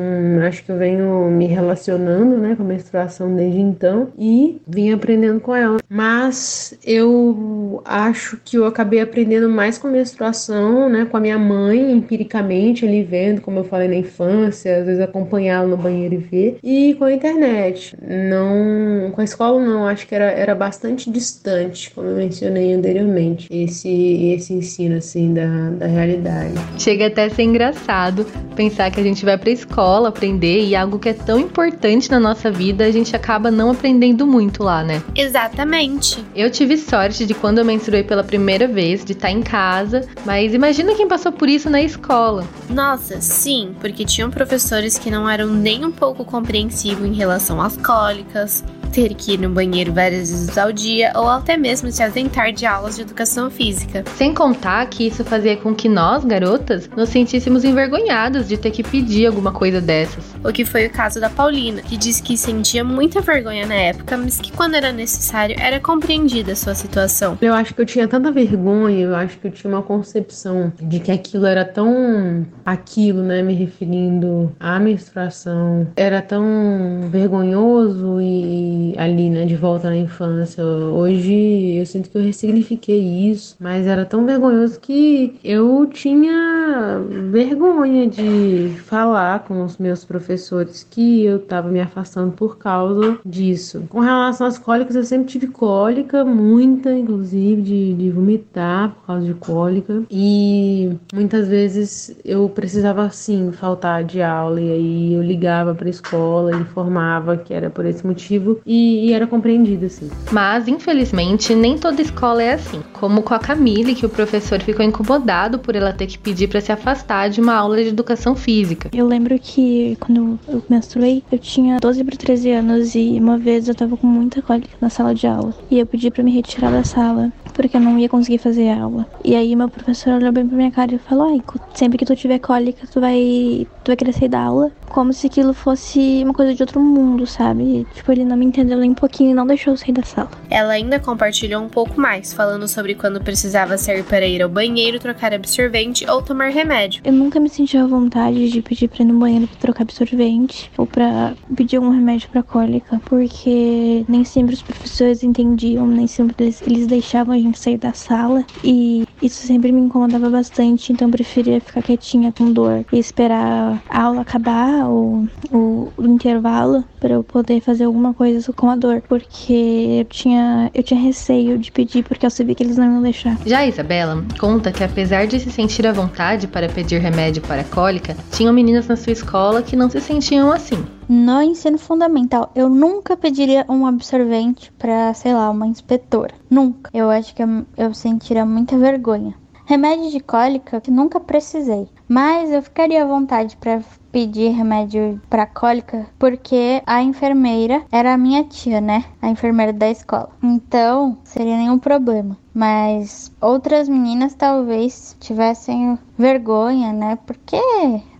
acho 0.47 0.63
que 0.63 0.71
eu 0.71 0.77
venho 0.77 1.29
me 1.29 1.45
relacionando, 1.45 2.37
né, 2.37 2.55
com 2.55 2.63
a 2.63 2.65
menstruação 2.65 3.35
desde 3.35 3.59
então 3.59 4.09
e 4.17 4.61
vim 4.67 4.91
aprendendo 4.91 5.39
com 5.39 5.55
ela. 5.55 5.77
Mas 5.89 6.77
eu 6.85 7.81
acho 7.85 8.39
que 8.43 8.57
eu 8.57 8.65
acabei 8.65 8.99
aprendendo 8.99 9.49
mais 9.49 9.77
com 9.77 9.87
a 9.87 9.91
menstruação, 9.91 10.89
né, 10.89 11.05
com 11.05 11.17
a 11.17 11.19
minha 11.19 11.37
mãe, 11.37 11.91
empiricamente, 11.91 12.85
ali 12.85 13.03
vendo, 13.03 13.41
como 13.41 13.59
eu 13.59 13.63
falei 13.63 13.87
na 13.87 13.95
infância, 13.95 14.79
às 14.79 14.85
vezes 14.85 15.01
acompanhar 15.01 15.57
ela 15.57 15.67
no 15.67 15.77
banheiro 15.77 16.15
e 16.15 16.17
ver, 16.17 16.57
e 16.63 16.95
com 16.95 17.05
a 17.05 17.13
internet. 17.13 17.95
Não, 18.01 19.11
com 19.11 19.21
a 19.21 19.23
escola 19.23 19.59
não, 19.61 19.87
acho 19.87 20.07
que 20.07 20.15
era, 20.15 20.31
era 20.31 20.55
bastante 20.55 20.86
distante, 20.95 21.91
como 21.93 22.07
eu 22.07 22.15
mencionei 22.15 22.73
anteriormente, 22.73 23.47
esse, 23.49 23.89
esse 24.33 24.53
ensino, 24.53 24.97
assim, 24.97 25.33
da, 25.33 25.69
da 25.71 25.87
realidade. 25.87 26.53
Chega 26.77 27.07
até 27.07 27.25
a 27.25 27.29
ser 27.29 27.43
engraçado 27.43 28.25
pensar 28.55 28.89
que 28.89 28.99
a 28.99 29.03
gente 29.03 29.23
vai 29.23 29.37
pra 29.37 29.51
escola 29.51 30.09
aprender 30.09 30.65
e 30.65 30.75
algo 30.75 30.97
que 30.97 31.09
é 31.09 31.13
tão 31.13 31.39
importante 31.39 32.09
na 32.09 32.19
nossa 32.19 32.49
vida, 32.51 32.85
a 32.85 32.91
gente 32.91 33.15
acaba 33.15 33.51
não 33.51 33.71
aprendendo 33.71 34.25
muito 34.25 34.63
lá, 34.63 34.83
né? 34.83 35.01
Exatamente. 35.15 36.23
Eu 36.35 36.49
tive 36.49 36.77
sorte 36.77 37.25
de 37.25 37.33
quando 37.33 37.59
eu 37.59 37.65
menstruei 37.65 38.03
pela 38.03 38.23
primeira 38.23 38.67
vez, 38.67 39.05
de 39.05 39.13
estar 39.13 39.29
em 39.29 39.43
casa, 39.43 40.07
mas 40.25 40.53
imagina 40.53 40.95
quem 40.95 41.07
passou 41.07 41.31
por 41.31 41.47
isso 41.47 41.69
na 41.69 41.81
escola. 41.81 42.45
Nossa, 42.69 43.21
sim, 43.21 43.75
porque 43.79 44.03
tinham 44.03 44.31
professores 44.31 44.97
que 44.97 45.11
não 45.11 45.29
eram 45.29 45.47
nem 45.47 45.85
um 45.85 45.91
pouco 45.91 46.25
compreensivos 46.25 47.05
em 47.05 47.13
relação 47.13 47.61
às 47.61 47.77
cólicas, 47.77 48.63
ter 48.97 49.13
que 49.13 49.33
ir 49.33 49.37
no 49.37 49.51
banheiro 49.51 49.93
várias 49.93 50.31
vezes 50.31 50.57
ao 50.57 50.71
dia 50.71 51.11
ou 51.15 51.29
até 51.29 51.55
mesmo 51.55 51.91
se 51.91 52.01
ausentar 52.01 52.51
de 52.51 52.65
aulas 52.65 52.95
de 52.95 53.03
educação 53.03 53.47
física. 53.47 54.03
Sem 54.15 54.33
contar 54.33 54.83
que 54.87 55.05
isso 55.05 55.23
fazia 55.23 55.55
com 55.55 55.75
que 55.75 55.87
nós, 55.87 56.25
garotas, 56.25 56.89
nos 56.97 57.09
sentíssemos 57.09 57.63
envergonhadas 57.63 58.47
de 58.47 58.57
ter 58.57 58.71
que 58.71 58.81
pedir 58.81 59.27
alguma 59.27 59.51
coisa 59.51 59.79
dessas. 59.79 60.23
O 60.43 60.51
que 60.51 60.65
foi 60.65 60.87
o 60.87 60.89
caso 60.89 61.19
da 61.19 61.29
Paulina, 61.29 61.83
que 61.83 61.95
disse 61.95 62.23
que 62.23 62.35
sentia 62.35 62.83
muita 62.83 63.21
vergonha 63.21 63.67
na 63.67 63.75
época, 63.75 64.17
mas 64.17 64.41
que 64.41 64.51
quando 64.51 64.73
era 64.73 64.91
necessário 64.91 65.55
era 65.59 65.79
compreendida 65.79 66.53
a 66.53 66.55
sua 66.55 66.73
situação. 66.73 67.37
Eu 67.39 67.53
acho 67.53 67.75
que 67.75 67.81
eu 67.81 67.85
tinha 67.85 68.07
tanta 68.07 68.31
vergonha, 68.31 68.97
eu 68.97 69.15
acho 69.15 69.37
que 69.37 69.45
eu 69.45 69.51
tinha 69.51 69.71
uma 69.71 69.83
concepção 69.83 70.73
de 70.81 70.99
que 70.99 71.11
aquilo 71.11 71.45
era 71.45 71.63
tão 71.63 72.47
aquilo, 72.65 73.21
né, 73.21 73.43
me 73.43 73.53
referindo 73.53 74.51
à 74.59 74.79
menstruação, 74.79 75.85
era 75.95 76.19
tão 76.19 77.07
vergonhoso 77.11 78.19
e 78.19 78.86
ali, 78.97 79.29
né, 79.29 79.45
de 79.45 79.55
volta 79.55 79.89
na 79.89 79.97
infância. 79.97 80.63
Hoje 80.63 81.75
eu 81.77 81.85
sinto 81.85 82.09
que 82.09 82.17
eu 82.17 82.21
ressignifiquei 82.21 82.99
isso, 83.31 83.55
mas 83.59 83.87
era 83.87 84.05
tão 84.05 84.25
vergonhoso 84.25 84.79
que 84.79 85.35
eu 85.43 85.87
tinha 85.87 87.01
vergonha 87.31 88.07
de 88.07 88.69
falar 88.85 89.43
com 89.45 89.63
os 89.63 89.77
meus 89.77 90.03
professores 90.05 90.85
que 90.89 91.23
eu 91.23 91.37
estava 91.37 91.69
me 91.69 91.79
afastando 91.79 92.31
por 92.31 92.57
causa 92.57 93.17
disso. 93.25 93.83
Com 93.89 93.99
relação 93.99 94.47
às 94.47 94.57
cólicas, 94.57 94.95
eu 94.95 95.03
sempre 95.03 95.27
tive 95.27 95.47
cólica, 95.47 96.23
muita, 96.25 96.91
inclusive, 96.93 97.61
de, 97.61 97.93
de 97.93 98.09
vomitar 98.11 98.91
por 98.91 99.05
causa 99.05 99.25
de 99.25 99.33
cólica. 99.33 100.03
E 100.09 100.91
muitas 101.13 101.47
vezes 101.47 102.15
eu 102.23 102.49
precisava, 102.49 103.03
assim, 103.03 103.51
faltar 103.51 104.03
de 104.03 104.21
aula. 104.21 104.59
E 104.59 104.71
aí 104.71 105.13
eu 105.13 105.21
ligava 105.21 105.73
para 105.73 105.87
a 105.87 105.89
escola, 105.89 106.55
informava 106.55 107.37
que 107.37 107.53
era 107.53 107.69
por 107.69 107.85
esse 107.85 108.05
motivo 108.05 108.59
e, 108.67 109.07
e 109.07 109.13
era 109.13 109.25
compreendido, 109.25 109.85
assim. 109.85 110.09
Mas, 110.29 110.67
infelizmente, 110.67 111.55
nem 111.55 111.77
toda 111.77 112.01
escola 112.01 112.43
é 112.43 112.53
assim. 112.53 112.83
Como 112.91 113.21
com 113.21 113.33
a 113.33 113.39
Camille, 113.39 113.95
que 113.95 114.05
o 114.05 114.09
professor 114.09 114.59
ficou 114.61 114.85
incomodado 114.85 115.57
por 115.57 115.73
ela 115.73 115.93
ter 115.93 116.05
que 116.07 116.19
pedir 116.19 116.49
para 116.49 116.59
se 116.59 116.71
afastar 116.71 117.29
de 117.29 117.39
uma 117.39 117.53
aula 117.53 117.81
de 117.81 117.89
educação 117.89 118.35
física. 118.35 118.89
Eu 118.93 119.07
lembro 119.07 119.39
que 119.39 119.97
quando 120.01 120.37
eu 120.47 120.61
menstruei, 120.69 121.23
eu 121.31 121.39
tinha 121.39 121.79
12 121.79 122.03
para 122.03 122.17
13 122.17 122.51
anos 122.51 122.95
e 122.95 123.17
uma 123.19 123.37
vez 123.37 123.69
eu 123.69 123.75
tava 123.75 123.95
com 123.95 124.05
muita 124.05 124.41
cólica 124.41 124.75
na 124.81 124.89
sala 124.89 125.15
de 125.15 125.25
aula. 125.25 125.53
E 125.71 125.79
eu 125.79 125.85
pedi 125.85 126.11
para 126.11 126.23
me 126.23 126.31
retirar 126.31 126.69
da 126.69 126.83
sala, 126.83 127.31
porque 127.57 127.75
eu 127.75 127.81
não 127.81 127.97
ia 127.97 128.07
conseguir 128.07 128.37
fazer 128.37 128.69
aula. 128.69 129.05
E 129.25 129.35
aí 129.35 129.55
meu 129.55 129.67
professor 129.67 130.13
olhou 130.13 130.31
bem 130.31 130.47
pra 130.47 130.55
minha 130.55 130.71
cara 130.71 130.93
e 130.95 130.99
falou: 130.99 131.27
Ai, 131.29 131.41
sempre 131.73 131.97
que 131.97 132.05
tu 132.05 132.15
tiver 132.15 132.39
cólica, 132.39 132.87
tu 132.91 133.01
vai, 133.01 133.67
tu 133.83 133.89
vai 133.89 133.95
querer 133.97 134.13
sair 134.13 134.29
da 134.29 134.39
aula. 134.39 134.71
Como 134.87 135.11
se 135.11 135.27
aquilo 135.27 135.53
fosse 135.53 136.21
uma 136.23 136.33
coisa 136.33 136.53
de 136.53 136.63
outro 136.63 136.79
mundo, 136.79 137.25
sabe? 137.25 137.85
Tipo, 137.93 138.11
ele 138.11 138.23
não 138.23 138.37
me 138.37 138.45
entendeu 138.45 138.77
nem 138.77 138.91
um 138.91 138.95
pouquinho 138.95 139.31
e 139.31 139.33
não 139.33 139.45
deixou 139.45 139.73
eu 139.73 139.77
sair 139.77 139.91
da 139.91 140.03
sala. 140.03 140.29
Ela 140.49 140.73
ainda 140.73 140.99
compartilhou 140.99 141.61
um 141.61 141.67
pouco 141.67 141.99
mais, 141.99 142.33
falando 142.33 142.67
sobre 142.67 142.95
quando 142.95 143.19
precisava 143.21 143.77
sair 143.77 144.03
para 144.03 144.25
ir 144.25 144.41
ao 144.41 144.49
banheiro, 144.49 144.99
trocar 144.99 145.33
absorvente 145.33 146.09
ou 146.09 146.21
tomar 146.21 146.49
remédio. 146.49 147.01
Eu 147.03 147.11
nunca 147.11 147.39
me 147.39 147.49
senti 147.49 147.77
à 147.77 147.85
vontade 147.85 148.49
de 148.49 148.61
pedir 148.61 148.87
pra 148.87 149.03
ir 149.03 149.05
no 149.05 149.19
banheiro 149.19 149.47
pra 149.47 149.57
trocar 149.57 149.83
absorvente 149.83 150.71
ou 150.77 150.85
pra 150.85 151.33
pedir 151.55 151.77
algum 151.77 151.89
remédio 151.89 152.29
pra 152.29 152.43
cólica, 152.43 153.01
porque 153.05 154.05
nem 154.07 154.23
sempre 154.23 154.53
os 154.53 154.61
professores 154.61 155.23
entendiam, 155.23 155.87
nem 155.87 156.07
sempre 156.07 156.35
eles, 156.45 156.61
eles 156.61 156.87
deixavam 156.87 157.35
a 157.35 157.37
gente 157.37 157.46
sair 157.55 157.77
da 157.77 157.93
sala 157.93 158.45
e 158.63 159.05
isso 159.21 159.45
sempre 159.45 159.71
me 159.71 159.81
incomodava 159.81 160.29
bastante, 160.29 160.91
então 160.91 161.07
eu 161.07 161.11
preferia 161.11 161.59
ficar 161.59 161.81
quietinha 161.81 162.31
com 162.31 162.51
dor 162.51 162.85
e 162.91 162.99
esperar 162.99 163.81
a 163.89 164.03
aula 164.03 164.21
acabar 164.21 164.85
ou 164.87 165.27
o, 165.51 165.91
intervalo 165.99 166.83
para 166.99 167.13
eu 167.13 167.23
poder 167.23 167.61
fazer 167.61 167.85
alguma 167.85 168.13
coisa 168.13 168.51
com 168.53 168.69
a 168.69 168.75
dor, 168.75 169.01
porque 169.07 169.99
eu 169.99 170.05
tinha 170.05 170.71
eu 170.73 170.83
tinha 170.83 170.99
receio 170.99 171.57
de 171.57 171.71
pedir 171.71 172.03
porque 172.03 172.25
eu 172.25 172.29
sabia 172.29 172.55
que 172.55 172.63
eles 172.63 172.77
não 172.77 172.85
iam 172.85 173.01
deixar. 173.01 173.37
Já 173.45 173.59
a 173.59 173.67
Isabela 173.67 174.23
conta 174.39 174.71
que 174.71 174.83
apesar 174.83 175.27
de 175.27 175.39
se 175.39 175.51
sentir 175.51 175.85
à 175.85 175.91
vontade 175.91 176.47
para 176.47 176.69
pedir 176.69 176.99
remédio 176.99 177.41
para 177.41 177.61
a 177.61 177.65
cólica, 177.65 178.15
tinham 178.31 178.53
meninas 178.53 178.87
na 178.87 178.95
sua 178.95 179.13
escola 179.13 179.61
que 179.61 179.75
não 179.75 179.89
se 179.89 179.99
sentiam 180.01 180.51
assim. 180.51 180.96
No 181.09 181.41
ensino 181.41 181.77
fundamental, 181.77 182.51
eu 182.53 182.69
nunca 182.69 183.15
pediria 183.15 183.65
um 183.69 183.85
absorvente 183.85 184.71
para, 184.73 185.13
sei 185.13 185.33
lá, 185.33 185.49
uma 185.49 185.65
inspetora. 185.65 186.35
Nunca. 186.49 186.89
Eu 186.93 187.09
acho 187.09 187.33
que 187.33 187.41
eu, 187.41 187.65
eu 187.77 187.93
sentiria 187.93 188.45
muita 188.45 188.77
vergonha. 188.77 189.33
Remédio 189.65 190.11
de 190.11 190.19
cólica, 190.19 190.81
que 190.81 190.91
nunca 190.91 191.19
precisei. 191.19 191.87
Mas 192.09 192.51
eu 192.51 192.61
ficaria 192.61 193.03
à 193.03 193.07
vontade 193.07 193.57
para 193.57 193.81
pedir 194.13 194.49
remédio 194.49 195.21
para 195.29 195.45
cólica 195.45 196.07
porque 196.17 196.81
a 196.85 197.03
enfermeira 197.03 197.83
era 197.91 198.13
a 198.13 198.17
minha 198.17 198.43
tia, 198.45 198.79
né? 198.79 199.03
A 199.21 199.29
enfermeira 199.29 199.73
da 199.73 199.89
escola. 199.89 200.29
Então, 200.41 201.17
seria 201.23 201.57
nenhum 201.57 201.77
problema. 201.77 202.37
Mas 202.53 203.31
outras 203.41 203.87
meninas 203.89 204.33
talvez 204.33 205.15
tivessem 205.19 205.99
vergonha, 206.17 206.93
né? 206.93 207.17
Porque 207.27 207.59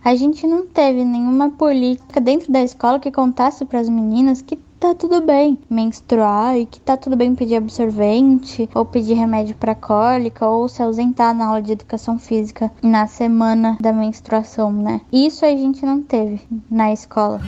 a 0.08 0.14
gente 0.14 0.46
não 0.46 0.66
teve 0.66 1.04
nenhuma 1.04 1.50
política 1.50 2.18
dentro 2.18 2.50
da 2.50 2.62
escola 2.62 2.98
que 2.98 3.12
contasse 3.12 3.62
para 3.66 3.78
as 3.78 3.90
meninas 3.90 4.40
que 4.40 4.56
tá 4.80 4.94
tudo 4.94 5.20
bem 5.20 5.58
menstruar 5.68 6.56
e 6.56 6.64
que 6.64 6.80
tá 6.80 6.96
tudo 6.96 7.14
bem 7.14 7.34
pedir 7.34 7.56
absorvente 7.56 8.70
ou 8.74 8.86
pedir 8.86 9.12
remédio 9.12 9.54
para 9.56 9.74
cólica 9.74 10.48
ou 10.48 10.66
se 10.66 10.82
ausentar 10.82 11.34
na 11.34 11.48
aula 11.48 11.60
de 11.60 11.72
educação 11.72 12.18
física 12.18 12.72
na 12.82 13.06
semana 13.06 13.76
da 13.78 13.92
menstruação, 13.92 14.72
né? 14.72 15.02
Isso 15.12 15.44
a 15.44 15.50
gente 15.50 15.84
não 15.84 16.00
teve 16.00 16.40
na 16.70 16.90
escola. 16.90 17.42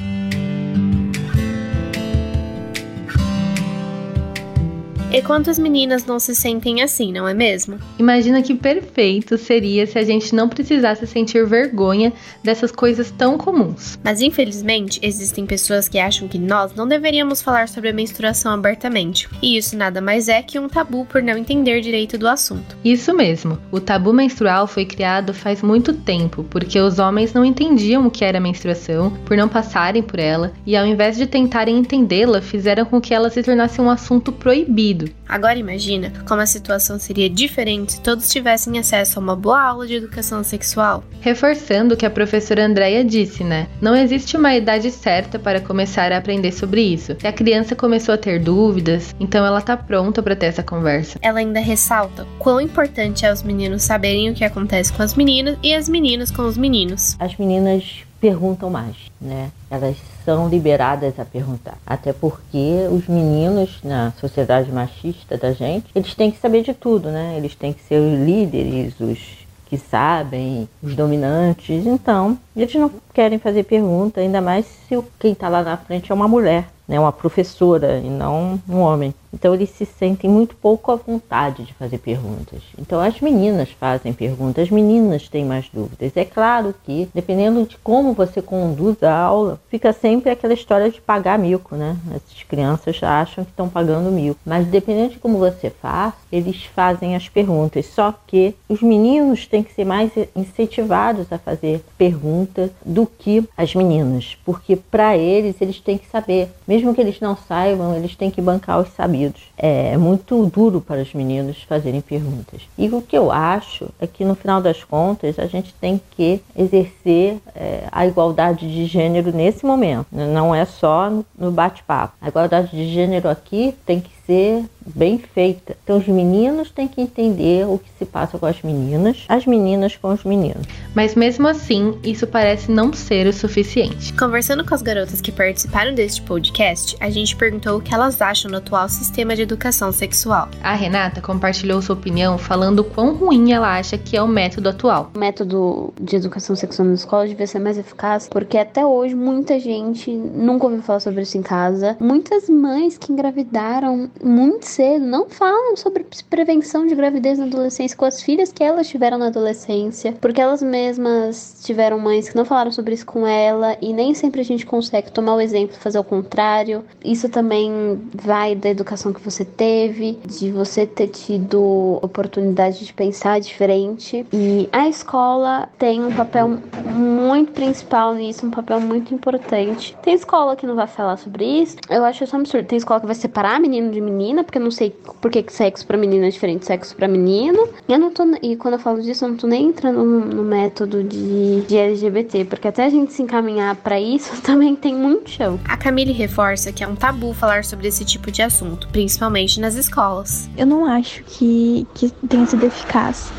E 5.12 5.20
quantas 5.22 5.58
meninas 5.58 6.06
não 6.06 6.20
se 6.20 6.36
sentem 6.36 6.82
assim, 6.82 7.12
não 7.12 7.26
é 7.26 7.34
mesmo? 7.34 7.80
Imagina 7.98 8.40
que 8.42 8.54
perfeito 8.54 9.36
seria 9.36 9.84
se 9.84 9.98
a 9.98 10.04
gente 10.04 10.32
não 10.32 10.48
precisasse 10.48 11.04
sentir 11.04 11.44
vergonha 11.44 12.12
dessas 12.44 12.70
coisas 12.70 13.10
tão 13.10 13.36
comuns. 13.36 13.98
Mas 14.04 14.20
infelizmente, 14.20 15.00
existem 15.02 15.44
pessoas 15.44 15.88
que 15.88 15.98
acham 15.98 16.28
que 16.28 16.38
nós 16.38 16.76
não 16.76 16.86
deveríamos 16.86 17.42
falar 17.42 17.68
sobre 17.68 17.90
a 17.90 17.92
menstruação 17.92 18.52
abertamente. 18.52 19.28
E 19.42 19.56
isso 19.56 19.76
nada 19.76 20.00
mais 20.00 20.28
é 20.28 20.42
que 20.42 20.60
um 20.60 20.68
tabu 20.68 21.04
por 21.04 21.20
não 21.20 21.36
entender 21.36 21.80
direito 21.80 22.16
do 22.16 22.28
assunto. 22.28 22.76
Isso 22.84 23.12
mesmo. 23.12 23.58
O 23.72 23.80
tabu 23.80 24.12
menstrual 24.12 24.68
foi 24.68 24.84
criado 24.84 25.34
faz 25.34 25.60
muito 25.60 25.92
tempo, 25.92 26.44
porque 26.44 26.78
os 26.78 27.00
homens 27.00 27.34
não 27.34 27.44
entendiam 27.44 28.06
o 28.06 28.10
que 28.12 28.24
era 28.24 28.38
menstruação, 28.38 29.10
por 29.24 29.36
não 29.36 29.48
passarem 29.48 30.04
por 30.04 30.20
ela, 30.20 30.52
e 30.64 30.76
ao 30.76 30.86
invés 30.86 31.16
de 31.16 31.26
tentarem 31.26 31.78
entendê-la, 31.78 32.40
fizeram 32.40 32.84
com 32.84 33.00
que 33.00 33.12
ela 33.12 33.28
se 33.28 33.42
tornasse 33.42 33.80
um 33.80 33.90
assunto 33.90 34.30
proibido. 34.30 34.99
Agora 35.28 35.58
imagina 35.58 36.12
como 36.26 36.40
a 36.40 36.46
situação 36.46 36.98
seria 36.98 37.30
diferente 37.30 37.92
se 37.92 38.00
todos 38.00 38.28
tivessem 38.28 38.78
acesso 38.78 39.18
a 39.18 39.22
uma 39.22 39.36
boa 39.36 39.62
aula 39.62 39.86
de 39.86 39.94
educação 39.94 40.42
sexual. 40.42 41.04
Reforçando 41.20 41.94
o 41.94 41.96
que 41.96 42.06
a 42.06 42.10
professora 42.10 42.64
Andrea 42.64 43.04
disse, 43.04 43.44
né? 43.44 43.68
Não 43.80 43.94
existe 43.94 44.36
uma 44.36 44.54
idade 44.54 44.90
certa 44.90 45.38
para 45.38 45.60
começar 45.60 46.12
a 46.12 46.18
aprender 46.18 46.52
sobre 46.52 46.82
isso. 46.82 47.16
Se 47.20 47.26
a 47.26 47.32
criança 47.32 47.76
começou 47.76 48.14
a 48.14 48.18
ter 48.18 48.40
dúvidas, 48.40 49.14
então 49.20 49.44
ela 49.44 49.60
tá 49.60 49.76
pronta 49.76 50.22
para 50.22 50.36
ter 50.36 50.46
essa 50.46 50.62
conversa. 50.62 51.18
Ela 51.22 51.40
ainda 51.40 51.60
ressalta 51.60 52.26
quão 52.38 52.60
importante 52.60 53.24
é 53.24 53.32
os 53.32 53.42
meninos 53.42 53.82
saberem 53.82 54.30
o 54.30 54.34
que 54.34 54.44
acontece 54.44 54.92
com 54.92 55.02
as 55.02 55.14
meninas 55.14 55.56
e 55.62 55.74
as 55.74 55.88
meninas 55.88 56.30
com 56.30 56.42
os 56.42 56.56
meninos. 56.56 57.16
As 57.18 57.36
meninas 57.36 58.04
perguntam 58.20 58.68
mais, 58.68 58.96
né? 59.20 59.50
Elas 59.70 59.96
são 60.24 60.48
liberadas 60.48 61.18
a 61.18 61.24
perguntar. 61.24 61.78
Até 61.86 62.12
porque 62.12 62.86
os 62.90 63.08
meninos 63.08 63.78
na 63.82 64.12
sociedade 64.20 64.70
machista 64.70 65.36
da 65.36 65.52
gente, 65.52 65.86
eles 65.94 66.14
têm 66.14 66.30
que 66.30 66.38
saber 66.38 66.62
de 66.62 66.74
tudo, 66.74 67.10
né? 67.10 67.34
Eles 67.36 67.54
têm 67.54 67.72
que 67.72 67.82
ser 67.82 67.98
os 67.98 68.20
líderes, 68.24 68.98
os 69.00 69.40
que 69.66 69.78
sabem, 69.78 70.68
os 70.82 70.96
dominantes. 70.96 71.86
Então, 71.86 72.36
eles 72.56 72.74
não 72.74 72.90
querem 73.14 73.38
fazer 73.38 73.62
pergunta, 73.62 74.20
ainda 74.20 74.40
mais 74.40 74.66
se 74.66 75.00
quem 75.18 75.32
está 75.32 75.48
lá 75.48 75.62
na 75.62 75.76
frente 75.76 76.10
é 76.10 76.14
uma 76.14 76.26
mulher, 76.26 76.66
né? 76.90 76.98
Uma 76.98 77.12
professora 77.12 77.98
e 77.98 78.10
não 78.10 78.60
um 78.68 78.80
homem. 78.80 79.14
Então 79.32 79.54
eles 79.54 79.70
se 79.70 79.86
sentem 79.86 80.28
muito 80.28 80.56
pouco 80.56 80.90
à 80.90 80.96
vontade 80.96 81.62
de 81.62 81.72
fazer 81.74 81.98
perguntas. 81.98 82.62
Então 82.76 83.00
as 83.00 83.20
meninas 83.20 83.70
fazem 83.70 84.12
perguntas, 84.12 84.64
as 84.64 84.70
meninas 84.70 85.28
têm 85.28 85.44
mais 85.44 85.68
dúvidas. 85.72 86.16
É 86.16 86.24
claro 86.24 86.74
que, 86.84 87.08
dependendo 87.14 87.64
de 87.64 87.78
como 87.78 88.12
você 88.12 88.42
conduz 88.42 89.00
a 89.04 89.14
aula, 89.16 89.60
fica 89.68 89.92
sempre 89.92 90.30
aquela 90.30 90.52
história 90.52 90.90
de 90.90 91.00
pagar 91.00 91.38
mico, 91.38 91.76
né? 91.76 91.96
Essas 92.08 92.42
crianças 92.42 93.00
acham 93.02 93.44
que 93.44 93.50
estão 93.50 93.68
pagando 93.68 94.10
mico. 94.10 94.40
Mas 94.44 94.66
dependendo 94.66 95.12
de 95.12 95.18
como 95.20 95.38
você 95.38 95.70
faz, 95.70 96.12
eles 96.32 96.64
fazem 96.64 97.14
as 97.14 97.28
perguntas. 97.28 97.86
Só 97.86 98.12
que 98.26 98.54
os 98.68 98.82
meninos 98.82 99.46
têm 99.46 99.62
que 99.62 99.72
ser 99.72 99.84
mais 99.84 100.10
incentivados 100.34 101.32
a 101.32 101.38
fazer 101.38 101.84
perguntas 101.96 102.70
do 102.84 103.06
que 103.06 103.48
as 103.56 103.72
meninas. 103.76 104.36
Porque 104.44 104.74
para 104.74 105.16
eles, 105.16 105.54
eles 105.60 105.78
têm 105.78 105.96
que 105.96 106.08
saber. 106.08 106.50
Mesmo 106.66 106.79
que 106.94 107.00
eles 107.00 107.20
não 107.20 107.36
saibam, 107.36 107.94
eles 107.94 108.16
têm 108.16 108.30
que 108.30 108.40
bancar 108.40 108.80
os 108.80 108.88
sabidos. 108.90 109.42
É 109.56 109.96
muito 109.96 110.46
duro 110.46 110.80
para 110.80 111.02
os 111.02 111.12
meninos 111.14 111.62
fazerem 111.62 112.00
perguntas. 112.00 112.62
E 112.76 112.88
o 112.88 113.02
que 113.02 113.16
eu 113.16 113.30
acho 113.30 113.88
é 114.00 114.06
que 114.06 114.24
no 114.24 114.34
final 114.34 114.60
das 114.60 114.82
contas 114.82 115.38
a 115.38 115.46
gente 115.46 115.74
tem 115.74 116.00
que 116.10 116.40
exercer 116.56 117.38
é, 117.54 117.84
a 117.92 118.06
igualdade 118.06 118.70
de 118.72 118.86
gênero 118.86 119.32
nesse 119.32 119.64
momento. 119.64 120.06
Não 120.10 120.54
é 120.54 120.64
só 120.64 121.10
no 121.38 121.50
bate-papo. 121.50 122.14
A 122.20 122.28
igualdade 122.28 122.70
de 122.70 122.92
gênero 122.92 123.28
aqui 123.28 123.74
tem 123.84 124.00
que 124.00 124.10
ser 124.26 124.64
bem 124.86 125.18
feita. 125.18 125.76
Então 125.84 125.98
os 125.98 126.06
meninos 126.06 126.70
têm 126.70 126.88
que 126.88 127.00
entender 127.00 127.66
o 127.66 127.78
que 127.78 127.90
se 127.98 128.04
passa 128.04 128.38
com 128.38 128.46
as 128.46 128.62
meninas, 128.62 129.24
as 129.28 129.46
meninas 129.46 129.96
com 129.96 130.12
os 130.12 130.24
meninos. 130.24 130.66
Mas 130.94 131.14
mesmo 131.14 131.46
assim, 131.46 131.98
isso 132.02 132.26
parece 132.26 132.70
não 132.70 132.92
ser 132.92 133.26
o 133.26 133.32
suficiente. 133.32 134.12
Conversando 134.14 134.64
com 134.64 134.74
as 134.74 134.82
garotas 134.82 135.20
que 135.20 135.30
participaram 135.30 135.94
deste 135.94 136.22
podcast, 136.22 136.96
a 137.00 137.10
gente 137.10 137.36
perguntou 137.36 137.78
o 137.78 137.80
que 137.80 137.94
elas 137.94 138.20
acham 138.20 138.50
do 138.50 138.56
atual 138.56 138.88
sistema 138.88 139.36
de 139.36 139.42
educação 139.42 139.92
sexual. 139.92 140.48
A 140.62 140.74
Renata 140.74 141.20
compartilhou 141.20 141.80
sua 141.82 141.94
opinião 141.94 142.38
falando 142.38 142.80
o 142.80 142.84
quão 142.84 143.14
ruim 143.14 143.52
ela 143.52 143.76
acha 143.76 143.96
que 143.98 144.16
é 144.16 144.22
o 144.22 144.28
método 144.28 144.68
atual. 144.68 145.10
O 145.14 145.18
método 145.18 145.92
de 146.00 146.16
educação 146.16 146.56
sexual 146.56 146.88
na 146.88 146.94
escola 146.94 147.26
devia 147.26 147.46
ser 147.46 147.58
mais 147.58 147.78
eficaz, 147.78 148.28
porque 148.28 148.58
até 148.58 148.84
hoje 148.84 149.14
muita 149.14 149.58
gente 149.58 150.10
nunca 150.10 150.66
ouviu 150.66 150.82
falar 150.82 151.00
sobre 151.00 151.22
isso 151.22 151.36
em 151.36 151.42
casa. 151.42 151.96
Muitas 152.00 152.48
mães 152.48 152.98
que 152.98 153.12
engravidaram 153.12 154.10
muito 154.22 154.66
cedo 154.66 155.04
não 155.04 155.28
falam 155.28 155.76
sobre 155.76 156.06
prevenção 156.28 156.86
de 156.86 156.94
gravidez 156.94 157.38
na 157.38 157.46
adolescência 157.46 157.96
com 157.96 158.04
as 158.04 158.22
filhas 158.22 158.52
que 158.52 158.62
elas 158.62 158.88
tiveram 158.88 159.18
na 159.18 159.26
adolescência, 159.26 160.14
porque 160.20 160.40
elas 160.40 160.62
mesmas 160.62 161.60
tiveram 161.62 161.98
mães 161.98 162.28
que 162.28 162.36
não 162.36 162.44
falaram 162.44 162.72
sobre 162.72 162.94
isso 162.94 163.06
com 163.06 163.26
ela 163.26 163.76
e 163.80 163.92
nem 163.92 164.14
sempre 164.14 164.40
a 164.40 164.44
gente 164.44 164.66
consegue 164.66 165.10
tomar 165.10 165.34
o 165.34 165.40
exemplo 165.40 165.76
fazer 165.76 165.98
o 165.98 166.04
contrário. 166.04 166.84
Isso 167.04 167.28
também 167.28 168.00
vai 168.14 168.54
da 168.54 168.68
educação 168.68 169.12
que 169.12 169.20
você 169.20 169.44
teve, 169.44 170.18
de 170.26 170.50
você 170.50 170.86
ter 170.86 171.08
tido 171.08 171.98
oportunidade 172.02 172.84
de 172.84 172.92
pensar 172.92 173.40
diferente. 173.40 174.26
E 174.32 174.68
a 174.72 174.88
escola 174.88 175.68
tem 175.78 176.04
um 176.04 176.12
papel 176.12 176.58
muito 176.94 177.52
principal 177.52 178.14
nisso, 178.14 178.46
um 178.46 178.50
papel 178.50 178.80
muito 178.80 179.14
importante. 179.14 179.96
Tem 180.02 180.14
escola 180.14 180.56
que 180.56 180.66
não 180.66 180.74
vai 180.74 180.86
falar 180.86 181.16
sobre 181.16 181.44
isso, 181.44 181.76
eu 181.88 182.04
acho 182.04 182.24
isso 182.24 182.36
um 182.36 182.40
absurdo. 182.40 182.66
Tem 182.66 182.76
escola 182.76 183.00
que 183.00 183.06
vai 183.06 183.14
separar 183.14 183.60
menino 183.60 183.90
de 183.90 183.99
menina, 184.00 184.44
porque 184.44 184.58
eu 184.58 184.62
não 184.62 184.70
sei 184.70 184.90
por 185.20 185.30
que 185.30 185.44
sexo 185.48 185.86
para 185.86 185.96
menina 185.96 186.26
é 186.26 186.30
diferente 186.30 186.60
de 186.60 186.66
sexo 186.66 186.94
para 186.96 187.08
menino. 187.08 187.68
Eu 187.88 187.98
não 187.98 188.10
tô, 188.10 188.24
e 188.42 188.56
quando 188.56 188.74
eu 188.74 188.80
falo 188.80 189.00
disso, 189.02 189.24
eu 189.24 189.30
não 189.30 189.36
tô 189.36 189.46
nem 189.46 189.66
entrando 189.66 190.04
no, 190.04 190.20
no 190.20 190.42
método 190.42 191.02
de, 191.02 191.62
de 191.62 191.76
LGBT, 191.76 192.44
porque 192.44 192.68
até 192.68 192.84
a 192.84 192.90
gente 192.90 193.12
se 193.12 193.22
encaminhar 193.22 193.76
para 193.76 194.00
isso 194.00 194.40
também 194.42 194.74
tem 194.74 194.94
muito 194.94 195.30
chão. 195.30 195.58
A 195.64 195.76
Camille 195.76 196.12
reforça 196.12 196.72
que 196.72 196.84
é 196.84 196.88
um 196.88 196.96
tabu 196.96 197.32
falar 197.32 197.64
sobre 197.64 197.88
esse 197.88 198.04
tipo 198.04 198.30
de 198.30 198.42
assunto, 198.42 198.88
principalmente 198.88 199.60
nas 199.60 199.74
escolas. 199.74 200.48
Eu 200.56 200.66
não 200.66 200.84
acho 200.84 201.22
que, 201.24 201.86
que 201.94 202.10
tenha 202.28 202.46
sido 202.46 202.64
eficaz 202.66 203.32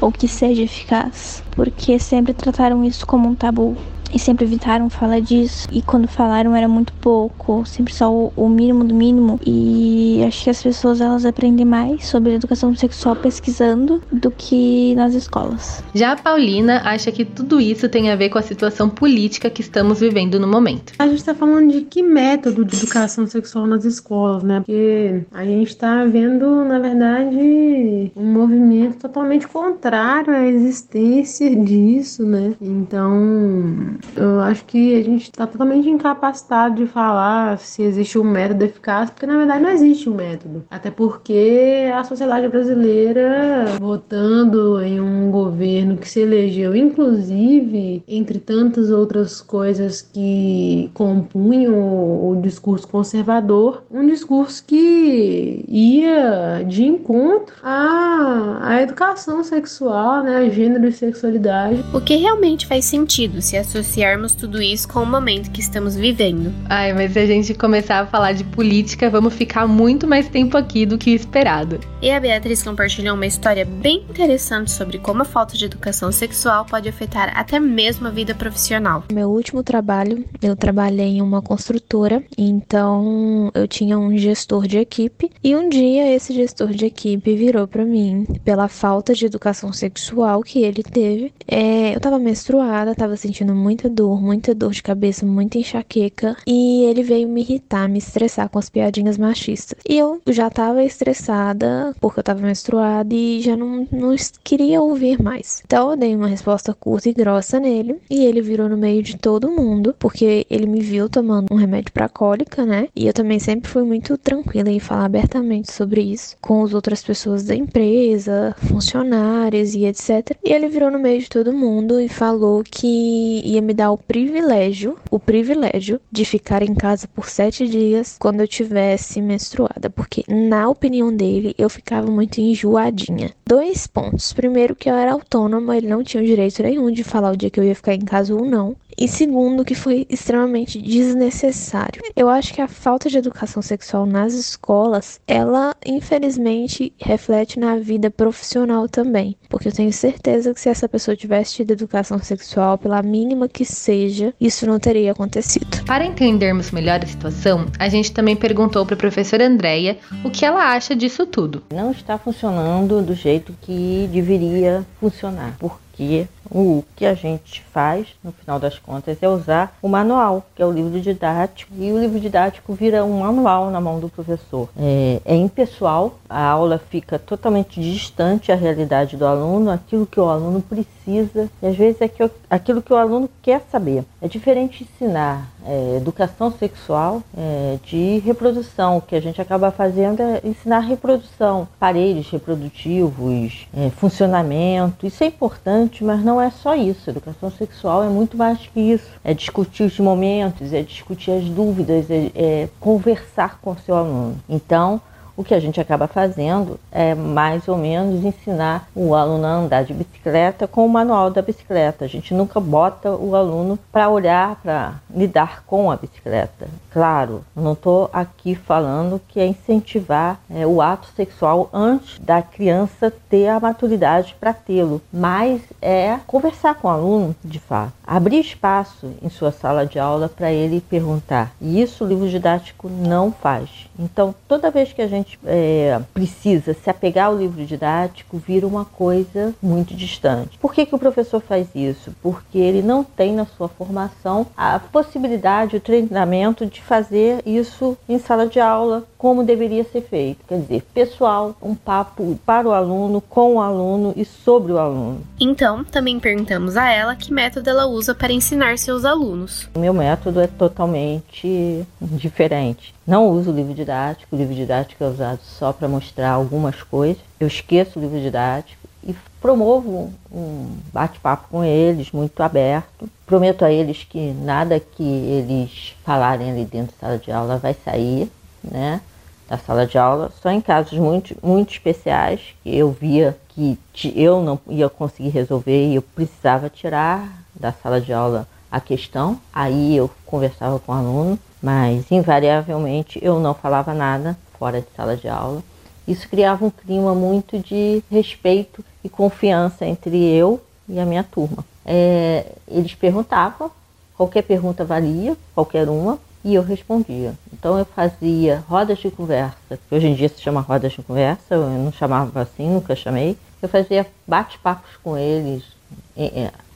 ou 0.00 0.12
que 0.12 0.28
seja 0.28 0.62
eficaz, 0.62 1.42
porque 1.52 1.98
sempre 1.98 2.32
trataram 2.32 2.84
isso 2.84 3.06
como 3.06 3.28
um 3.28 3.34
tabu 3.34 3.76
e 4.12 4.18
sempre 4.18 4.44
evitaram 4.44 4.88
falar 4.88 5.20
disso. 5.20 5.68
E 5.72 5.82
quando 5.82 6.08
falaram 6.08 6.54
era 6.54 6.68
muito 6.68 6.92
pouco, 6.94 7.64
sempre 7.66 7.94
só 7.94 8.12
o, 8.12 8.32
o, 8.36 8.48
mínimo 8.48 8.84
do 8.84 8.94
mínimo. 8.94 9.40
E 9.46 10.22
acho 10.26 10.44
que 10.44 10.50
as 10.50 10.62
pessoas 10.62 11.00
elas 11.00 11.24
aprendem 11.24 11.64
mais 11.64 12.06
sobre 12.06 12.34
educação 12.34 12.74
sexual 12.74 13.16
pesquisando 13.16 14.02
do 14.12 14.30
que 14.30 14.94
nas 14.94 15.14
escolas. 15.14 15.82
Já 15.94 16.12
a 16.12 16.16
Paulina 16.16 16.82
acha 16.84 17.12
que 17.12 17.24
tudo 17.24 17.60
isso 17.60 17.88
tem 17.88 18.10
a 18.10 18.16
ver 18.16 18.30
com 18.30 18.38
a 18.38 18.42
situação 18.42 18.88
política 18.88 19.50
que 19.50 19.60
estamos 19.60 20.00
vivendo 20.00 20.38
no 20.38 20.46
momento. 20.46 20.92
A 20.98 21.06
gente 21.06 21.18
está 21.18 21.34
falando 21.34 21.70
de 21.70 21.82
que 21.82 22.02
método 22.02 22.64
de 22.64 22.76
educação 22.76 23.26
sexual 23.26 23.66
nas 23.66 23.84
escolas, 23.84 24.42
né? 24.42 24.60
Porque 24.60 25.22
a 25.32 25.44
gente 25.44 25.68
está 25.68 26.04
vendo, 26.04 26.64
na 26.64 26.78
verdade, 26.78 28.12
um 28.16 28.32
movimento 28.32 28.98
totalmente 28.98 29.46
contrário 29.46 30.32
à 30.32 30.46
existência 30.46 31.54
disso, 31.54 32.24
né? 32.24 32.54
Então 32.60 33.97
eu 34.16 34.40
acho 34.40 34.64
que 34.64 34.94
a 34.96 35.02
gente 35.02 35.22
está 35.22 35.46
totalmente 35.46 35.88
incapacitado 35.88 36.76
de 36.76 36.86
falar 36.86 37.58
se 37.58 37.82
existe 37.82 38.18
um 38.18 38.24
método 38.24 38.64
eficaz, 38.64 39.10
porque 39.10 39.26
na 39.26 39.36
verdade 39.36 39.62
não 39.62 39.70
existe 39.70 40.08
um 40.08 40.14
método. 40.14 40.64
Até 40.70 40.90
porque 40.90 41.90
a 41.94 42.04
sociedade 42.04 42.48
brasileira, 42.48 43.76
votando 43.80 44.80
em 44.82 45.00
um 45.00 45.30
governo 45.30 45.96
que 45.96 46.08
se 46.08 46.20
elegeu, 46.20 46.74
inclusive, 46.74 48.02
entre 48.06 48.38
tantas 48.38 48.90
outras 48.90 49.40
coisas 49.40 50.02
que 50.02 50.90
compunham 50.94 51.74
o, 51.74 52.38
discurso 52.42 52.86
conservador, 52.86 53.82
um 53.90 54.06
discurso 54.06 54.64
que 54.64 55.64
ia 55.68 56.62
de 56.66 56.84
encontro 56.84 57.54
à, 57.62 58.58
à 58.62 58.82
educação 58.82 59.42
sexual, 59.42 60.22
né, 60.22 60.36
a 60.36 60.48
gênero 60.48 60.86
e 60.86 60.92
sexualidade. 60.92 61.84
O 61.92 62.00
que 62.00 62.16
realmente 62.16 62.66
faz 62.66 62.84
sentido 62.84 63.42
se 63.42 63.56
a 63.56 63.64
associarmos 63.88 64.34
tudo 64.34 64.60
isso 64.60 64.86
com 64.86 65.02
o 65.02 65.06
momento 65.06 65.50
que 65.50 65.60
estamos 65.60 65.96
vivendo. 65.96 66.52
Ai, 66.68 66.92
mas 66.92 67.12
se 67.12 67.18
a 67.18 67.26
gente 67.26 67.54
começar 67.54 68.00
a 68.00 68.06
falar 68.06 68.32
de 68.32 68.44
política, 68.44 69.08
vamos 69.08 69.34
ficar 69.34 69.66
muito 69.66 70.06
mais 70.06 70.28
tempo 70.28 70.58
aqui 70.58 70.84
do 70.84 70.98
que 70.98 71.10
esperado. 71.10 71.80
E 72.02 72.10
a 72.10 72.20
Beatriz 72.20 72.62
compartilhou 72.62 73.14
uma 73.14 73.26
história 73.26 73.64
bem 73.64 74.04
interessante 74.10 74.70
sobre 74.70 74.98
como 74.98 75.22
a 75.22 75.24
falta 75.24 75.56
de 75.56 75.64
educação 75.64 76.12
sexual 76.12 76.66
pode 76.66 76.88
afetar 76.88 77.32
até 77.36 77.58
mesmo 77.58 78.06
a 78.06 78.10
vida 78.10 78.34
profissional. 78.34 79.04
Meu 79.10 79.30
último 79.30 79.62
trabalho, 79.62 80.24
eu 80.42 80.54
trabalhei 80.54 81.16
em 81.16 81.22
uma 81.22 81.40
construtora, 81.40 82.22
então 82.36 83.50
eu 83.54 83.66
tinha 83.66 83.98
um 83.98 84.16
gestor 84.18 84.66
de 84.66 84.78
equipe 84.78 85.30
e 85.42 85.56
um 85.56 85.68
dia 85.68 86.14
esse 86.14 86.34
gestor 86.34 86.68
de 86.68 86.84
equipe 86.84 87.34
virou 87.34 87.66
para 87.66 87.84
mim 87.84 88.26
pela 88.44 88.68
falta 88.68 89.14
de 89.14 89.24
educação 89.24 89.72
sexual 89.72 90.42
que 90.42 90.62
ele 90.62 90.82
teve. 90.82 91.32
É, 91.46 91.94
eu 91.94 92.00
tava 92.00 92.18
menstruada, 92.18 92.94
tava 92.94 93.16
sentindo 93.16 93.54
muita 93.78 93.88
dor, 93.88 94.20
muita 94.20 94.54
dor 94.54 94.72
de 94.72 94.82
cabeça, 94.82 95.24
muita 95.24 95.58
enxaqueca. 95.58 96.36
E 96.46 96.82
ele 96.82 97.02
veio 97.02 97.28
me 97.28 97.42
irritar, 97.42 97.88
me 97.88 97.98
estressar 97.98 98.48
com 98.48 98.58
as 98.58 98.68
piadinhas 98.68 99.16
machistas. 99.16 99.78
E 99.88 99.96
eu 99.96 100.20
já 100.26 100.50
tava 100.50 100.82
estressada 100.82 101.94
porque 102.00 102.18
eu 102.18 102.24
tava 102.24 102.42
menstruada 102.42 103.14
e 103.14 103.40
já 103.40 103.56
não, 103.56 103.86
não 103.92 104.16
queria 104.42 104.82
ouvir 104.82 105.22
mais. 105.22 105.62
Então 105.64 105.92
eu 105.92 105.96
dei 105.96 106.14
uma 106.14 106.26
resposta 106.26 106.74
curta 106.74 107.08
e 107.08 107.12
grossa 107.12 107.60
nele. 107.60 107.96
E 108.10 108.24
ele 108.24 108.40
virou 108.40 108.68
no 108.68 108.76
meio 108.76 109.02
de 109.02 109.16
todo 109.16 109.50
mundo, 109.50 109.94
porque 109.98 110.44
ele 110.50 110.66
me 110.66 110.80
viu 110.80 111.08
tomando 111.08 111.46
um 111.52 111.56
remédio 111.56 111.92
para 111.92 112.08
cólica, 112.08 112.66
né? 112.66 112.88
E 112.96 113.06
eu 113.06 113.12
também 113.12 113.38
sempre 113.38 113.70
fui 113.70 113.84
muito 113.84 114.18
tranquila 114.18 114.70
em 114.70 114.80
falar 114.80 115.04
abertamente 115.04 115.72
sobre 115.72 116.00
isso 116.00 116.36
com 116.40 116.64
as 116.64 116.74
outras 116.74 117.02
pessoas 117.02 117.44
da 117.44 117.54
empresa, 117.54 118.56
funcionários 118.58 119.74
e 119.74 119.84
etc. 119.84 120.36
E 120.44 120.52
ele 120.52 120.68
virou 120.68 120.90
no 120.90 120.98
meio 120.98 121.20
de 121.20 121.28
todo 121.28 121.52
mundo 121.52 122.00
e 122.00 122.08
falou 122.08 122.62
que 122.64 123.42
ia 123.44 123.62
me 123.67 123.67
dar 123.74 123.90
o 123.90 123.98
privilégio, 123.98 124.98
o 125.10 125.18
privilégio 125.18 126.00
de 126.10 126.24
ficar 126.24 126.62
em 126.62 126.74
casa 126.74 127.08
por 127.08 127.28
sete 127.28 127.68
dias 127.68 128.16
quando 128.18 128.40
eu 128.40 128.48
tivesse 128.48 129.20
menstruada, 129.20 129.90
porque 129.90 130.24
na 130.28 130.68
opinião 130.68 131.14
dele 131.14 131.54
eu 131.58 131.68
ficava 131.68 132.10
muito 132.10 132.40
enjoadinha. 132.40 133.32
Dois 133.46 133.86
pontos. 133.86 134.32
Primeiro 134.32 134.76
que 134.76 134.88
eu 134.88 134.94
era 134.94 135.12
autônoma, 135.12 135.76
ele 135.76 135.88
não 135.88 136.02
tinha 136.02 136.22
o 136.22 136.26
direito 136.26 136.62
nenhum 136.62 136.90
de 136.90 137.04
falar 137.04 137.32
o 137.32 137.36
dia 137.36 137.50
que 137.50 137.58
eu 137.58 137.64
ia 137.64 137.74
ficar 137.74 137.94
em 137.94 138.04
casa 138.04 138.34
ou 138.34 138.44
não. 138.44 138.76
E 138.98 139.06
segundo, 139.06 139.64
que 139.64 139.76
foi 139.76 140.04
extremamente 140.10 140.82
desnecessário. 140.82 142.02
Eu 142.16 142.28
acho 142.28 142.52
que 142.52 142.60
a 142.60 142.66
falta 142.66 143.08
de 143.08 143.16
educação 143.16 143.62
sexual 143.62 144.04
nas 144.04 144.34
escolas, 144.34 145.20
ela 145.24 145.76
infelizmente 145.86 146.92
reflete 146.98 147.60
na 147.60 147.76
vida 147.76 148.10
profissional 148.10 148.88
também. 148.88 149.36
Porque 149.48 149.68
eu 149.68 149.72
tenho 149.72 149.92
certeza 149.92 150.52
que 150.52 150.60
se 150.60 150.68
essa 150.68 150.88
pessoa 150.88 151.16
tivesse 151.16 151.54
tido 151.54 151.70
educação 151.70 152.18
sexual, 152.18 152.76
pela 152.76 153.00
mínima 153.00 153.48
que 153.48 153.64
seja, 153.64 154.34
isso 154.40 154.66
não 154.66 154.80
teria 154.80 155.12
acontecido. 155.12 155.84
Para 155.86 156.04
entendermos 156.04 156.72
melhor 156.72 157.00
a 157.00 157.06
situação, 157.06 157.66
a 157.78 157.88
gente 157.88 158.10
também 158.10 158.34
perguntou 158.34 158.84
para 158.84 158.96
a 158.96 158.98
professora 158.98 159.46
Andréia 159.46 159.96
o 160.24 160.30
que 160.30 160.44
ela 160.44 160.72
acha 160.72 160.96
disso 160.96 161.24
tudo. 161.24 161.62
Não 161.72 161.92
está 161.92 162.18
funcionando 162.18 163.00
do 163.00 163.14
jeito 163.14 163.54
que 163.62 164.08
deveria 164.12 164.84
funcionar. 164.98 165.56
Por 165.58 165.78
que 165.98 166.28
o 166.50 166.84
que 166.96 167.06
a 167.06 167.14
gente 167.14 167.62
faz, 167.72 168.06
no 168.22 168.32
final 168.32 168.58
das 168.58 168.78
contas, 168.78 169.16
é 169.22 169.28
usar 169.28 169.76
o 169.80 169.88
manual, 169.88 170.44
que 170.54 170.62
é 170.62 170.66
o 170.66 170.72
livro 170.72 171.00
didático, 171.00 171.72
e 171.78 171.92
o 171.92 171.98
livro 171.98 172.18
didático 172.18 172.72
vira 172.72 173.04
um 173.04 173.20
manual 173.20 173.70
na 173.70 173.80
mão 173.80 174.00
do 174.00 174.08
professor. 174.08 174.68
É, 174.76 175.20
é 175.24 175.36
impessoal, 175.36 176.18
a 176.28 176.42
aula 176.42 176.80
fica 176.90 177.18
totalmente 177.18 177.80
distante 177.80 178.50
à 178.50 178.54
realidade 178.54 179.16
do 179.16 179.26
aluno, 179.26 179.70
aquilo 179.70 180.06
que 180.06 180.18
o 180.18 180.28
aluno 180.28 180.60
precisa, 180.60 181.48
e 181.62 181.66
às 181.66 181.76
vezes 181.76 182.00
é 182.00 182.10
aquilo 182.50 182.82
que 182.82 182.92
o 182.92 182.96
aluno 182.96 183.28
quer 183.40 183.62
saber. 183.70 184.04
É 184.20 184.28
diferente 184.28 184.84
ensinar 184.84 185.48
é, 185.64 185.96
educação 185.96 186.50
sexual 186.50 187.22
é, 187.36 187.78
de 187.84 188.18
reprodução, 188.18 188.98
o 188.98 189.02
que 189.02 189.14
a 189.14 189.20
gente 189.20 189.40
acaba 189.40 189.70
fazendo 189.70 190.20
é 190.20 190.40
ensinar 190.44 190.80
reprodução, 190.80 191.68
aparelhos 191.76 192.28
reprodutivos, 192.30 193.66
é, 193.76 193.90
funcionamento, 193.90 195.06
isso 195.06 195.22
é 195.22 195.26
importante 195.26 195.98
mas 196.02 196.22
não 196.24 196.37
é 196.40 196.50
só 196.50 196.74
isso. 196.74 197.10
educação 197.10 197.50
sexual 197.50 198.04
é 198.04 198.08
muito 198.08 198.36
mais 198.36 198.58
que 198.58 198.80
isso. 198.80 199.08
É 199.24 199.34
discutir 199.34 199.84
os 199.84 199.98
momentos, 199.98 200.72
é 200.72 200.82
discutir 200.82 201.32
as 201.32 201.44
dúvidas, 201.44 202.10
é, 202.10 202.30
é 202.34 202.68
conversar 202.80 203.58
com 203.60 203.72
o 203.72 203.78
seu 203.78 203.96
aluno. 203.96 204.36
Então, 204.48 205.00
o 205.38 205.44
que 205.44 205.54
a 205.54 205.60
gente 205.60 205.80
acaba 205.80 206.08
fazendo 206.08 206.80
é 206.90 207.14
mais 207.14 207.68
ou 207.68 207.76
menos 207.78 208.24
ensinar 208.24 208.88
o 208.92 209.14
aluno 209.14 209.46
a 209.46 209.50
andar 209.50 209.84
de 209.84 209.94
bicicleta 209.94 210.66
com 210.66 210.84
o 210.84 210.88
manual 210.88 211.30
da 211.30 211.40
bicicleta. 211.40 212.04
A 212.04 212.08
gente 212.08 212.34
nunca 212.34 212.58
bota 212.58 213.12
o 213.12 213.36
aluno 213.36 213.78
para 213.92 214.08
olhar, 214.08 214.56
para 214.56 214.94
lidar 215.14 215.62
com 215.64 215.92
a 215.92 215.96
bicicleta. 215.96 216.66
Claro, 216.92 217.44
não 217.54 217.74
estou 217.74 218.10
aqui 218.12 218.56
falando 218.56 219.20
que 219.28 219.38
é 219.38 219.46
incentivar 219.46 220.40
é, 220.50 220.66
o 220.66 220.82
ato 220.82 221.06
sexual 221.14 221.70
antes 221.72 222.18
da 222.18 222.42
criança 222.42 223.12
ter 223.30 223.46
a 223.46 223.60
maturidade 223.60 224.34
para 224.40 224.52
tê-lo, 224.52 225.00
mas 225.12 225.62
é 225.80 226.18
conversar 226.26 226.74
com 226.74 226.88
o 226.88 226.90
aluno 226.90 227.36
de 227.44 227.60
fato, 227.60 227.92
abrir 228.04 228.40
espaço 228.40 229.12
em 229.22 229.28
sua 229.28 229.52
sala 229.52 229.86
de 229.86 230.00
aula 230.00 230.28
para 230.28 230.50
ele 230.50 230.80
perguntar. 230.80 231.52
E 231.60 231.80
isso 231.80 232.02
o 232.02 232.08
livro 232.08 232.28
didático 232.28 232.88
não 232.88 233.30
faz. 233.30 233.88
Então, 233.96 234.34
toda 234.48 234.70
vez 234.70 234.92
que 234.92 235.02
a 235.02 235.06
gente 235.06 235.27
é, 235.44 236.00
precisa 236.14 236.74
se 236.74 236.88
apegar 236.88 237.26
ao 237.26 237.36
livro 237.36 237.64
didático, 237.64 238.38
vira 238.38 238.66
uma 238.66 238.84
coisa 238.84 239.54
muito 239.62 239.94
distante. 239.94 240.58
Por 240.58 240.72
que, 240.72 240.86
que 240.86 240.94
o 240.94 240.98
professor 240.98 241.40
faz 241.40 241.68
isso? 241.74 242.14
Porque 242.22 242.58
ele 242.58 242.82
não 242.82 243.02
tem 243.02 243.34
na 243.34 243.46
sua 243.46 243.68
formação 243.68 244.46
a 244.56 244.78
possibilidade, 244.78 245.76
o 245.76 245.80
treinamento 245.80 246.66
de 246.66 246.80
fazer 246.80 247.42
isso 247.44 247.96
em 248.08 248.18
sala 248.18 248.46
de 248.46 248.60
aula 248.60 249.04
como 249.18 249.42
deveria 249.42 249.84
ser 249.84 250.02
feito. 250.02 250.44
Quer 250.46 250.60
dizer, 250.60 250.82
pessoal, 250.94 251.56
um 251.60 251.74
papo 251.74 252.38
para 252.46 252.68
o 252.68 252.72
aluno, 252.72 253.20
com 253.20 253.56
o 253.56 253.60
aluno 253.60 254.14
e 254.16 254.24
sobre 254.24 254.72
o 254.72 254.78
aluno. 254.78 255.22
Então, 255.40 255.84
também 255.84 256.20
perguntamos 256.20 256.76
a 256.76 256.88
ela 256.88 257.16
que 257.16 257.32
método 257.32 257.68
ela 257.68 257.86
usa 257.86 258.14
para 258.14 258.32
ensinar 258.32 258.78
seus 258.78 259.04
alunos. 259.04 259.68
O 259.74 259.80
meu 259.80 259.92
método 259.92 260.40
é 260.40 260.46
totalmente 260.46 261.84
diferente. 262.00 262.94
Não 263.08 263.30
uso 263.30 263.50
o 263.50 263.54
livro 263.54 263.72
didático, 263.72 264.36
o 264.36 264.38
livro 264.38 264.54
didático 264.54 265.02
é 265.02 265.06
usado 265.06 265.40
só 265.42 265.72
para 265.72 265.88
mostrar 265.88 266.32
algumas 266.32 266.82
coisas. 266.82 267.22
Eu 267.40 267.46
esqueço 267.46 267.98
o 267.98 268.02
livro 268.02 268.20
didático 268.20 268.86
e 269.02 269.16
promovo 269.40 270.12
um 270.30 270.76
bate-papo 270.92 271.48
com 271.50 271.64
eles, 271.64 272.12
muito 272.12 272.38
aberto. 272.42 273.08
Prometo 273.24 273.64
a 273.64 273.72
eles 273.72 274.04
que 274.04 274.32
nada 274.32 274.78
que 274.78 275.02
eles 275.02 275.96
falarem 276.04 276.50
ali 276.50 276.66
dentro 276.66 276.92
da 277.00 277.06
sala 277.06 277.18
de 277.18 277.32
aula 277.32 277.56
vai 277.56 277.74
sair, 277.82 278.30
né? 278.62 279.00
Da 279.48 279.56
sala 279.56 279.86
de 279.86 279.96
aula, 279.96 280.30
só 280.42 280.50
em 280.50 280.60
casos 280.60 280.98
muito, 280.98 281.34
muito 281.42 281.72
especiais 281.72 282.42
que 282.62 282.76
eu 282.76 282.90
via 282.90 283.38
que 283.48 283.78
eu 284.14 284.42
não 284.42 284.60
ia 284.68 284.90
conseguir 284.90 285.30
resolver 285.30 285.86
e 285.86 285.94
eu 285.94 286.02
precisava 286.02 286.68
tirar 286.68 287.42
da 287.54 287.72
sala 287.72 288.02
de 288.02 288.12
aula 288.12 288.46
a 288.70 288.80
questão. 288.80 289.40
Aí 289.50 289.96
eu 289.96 290.10
conversava 290.26 290.78
com 290.78 290.92
o 290.92 290.94
aluno, 290.94 291.38
mas 291.62 292.10
invariavelmente 292.10 293.18
eu 293.22 293.38
não 293.40 293.54
falava 293.54 293.94
nada 293.94 294.36
fora 294.58 294.80
de 294.80 294.86
sala 294.96 295.16
de 295.16 295.28
aula. 295.28 295.62
Isso 296.06 296.28
criava 296.28 296.64
um 296.64 296.70
clima 296.70 297.14
muito 297.14 297.58
de 297.58 298.02
respeito 298.10 298.84
e 299.04 299.08
confiança 299.08 299.84
entre 299.84 300.16
eu 300.16 300.60
e 300.88 300.98
a 300.98 301.04
minha 301.04 301.22
turma. 301.22 301.64
É, 301.84 302.46
eles 302.66 302.94
perguntavam, 302.94 303.70
qualquer 304.16 304.42
pergunta 304.42 304.84
valia, 304.84 305.36
qualquer 305.54 305.88
uma, 305.88 306.18
e 306.44 306.54
eu 306.54 306.62
respondia. 306.62 307.34
Então 307.52 307.78
eu 307.78 307.84
fazia 307.84 308.64
rodas 308.68 308.98
de 308.98 309.10
conversa, 309.10 309.56
que 309.70 309.94
hoje 309.94 310.06
em 310.06 310.14
dia 310.14 310.28
se 310.28 310.40
chama 310.40 310.60
rodas 310.60 310.92
de 310.92 311.02
conversa, 311.02 311.54
eu 311.54 311.68
não 311.68 311.92
chamava 311.92 312.40
assim, 312.40 312.68
nunca 312.70 312.96
chamei. 312.96 313.36
Eu 313.60 313.68
fazia 313.68 314.06
bate-papos 314.26 314.90
com 315.02 315.16
eles, 315.16 315.64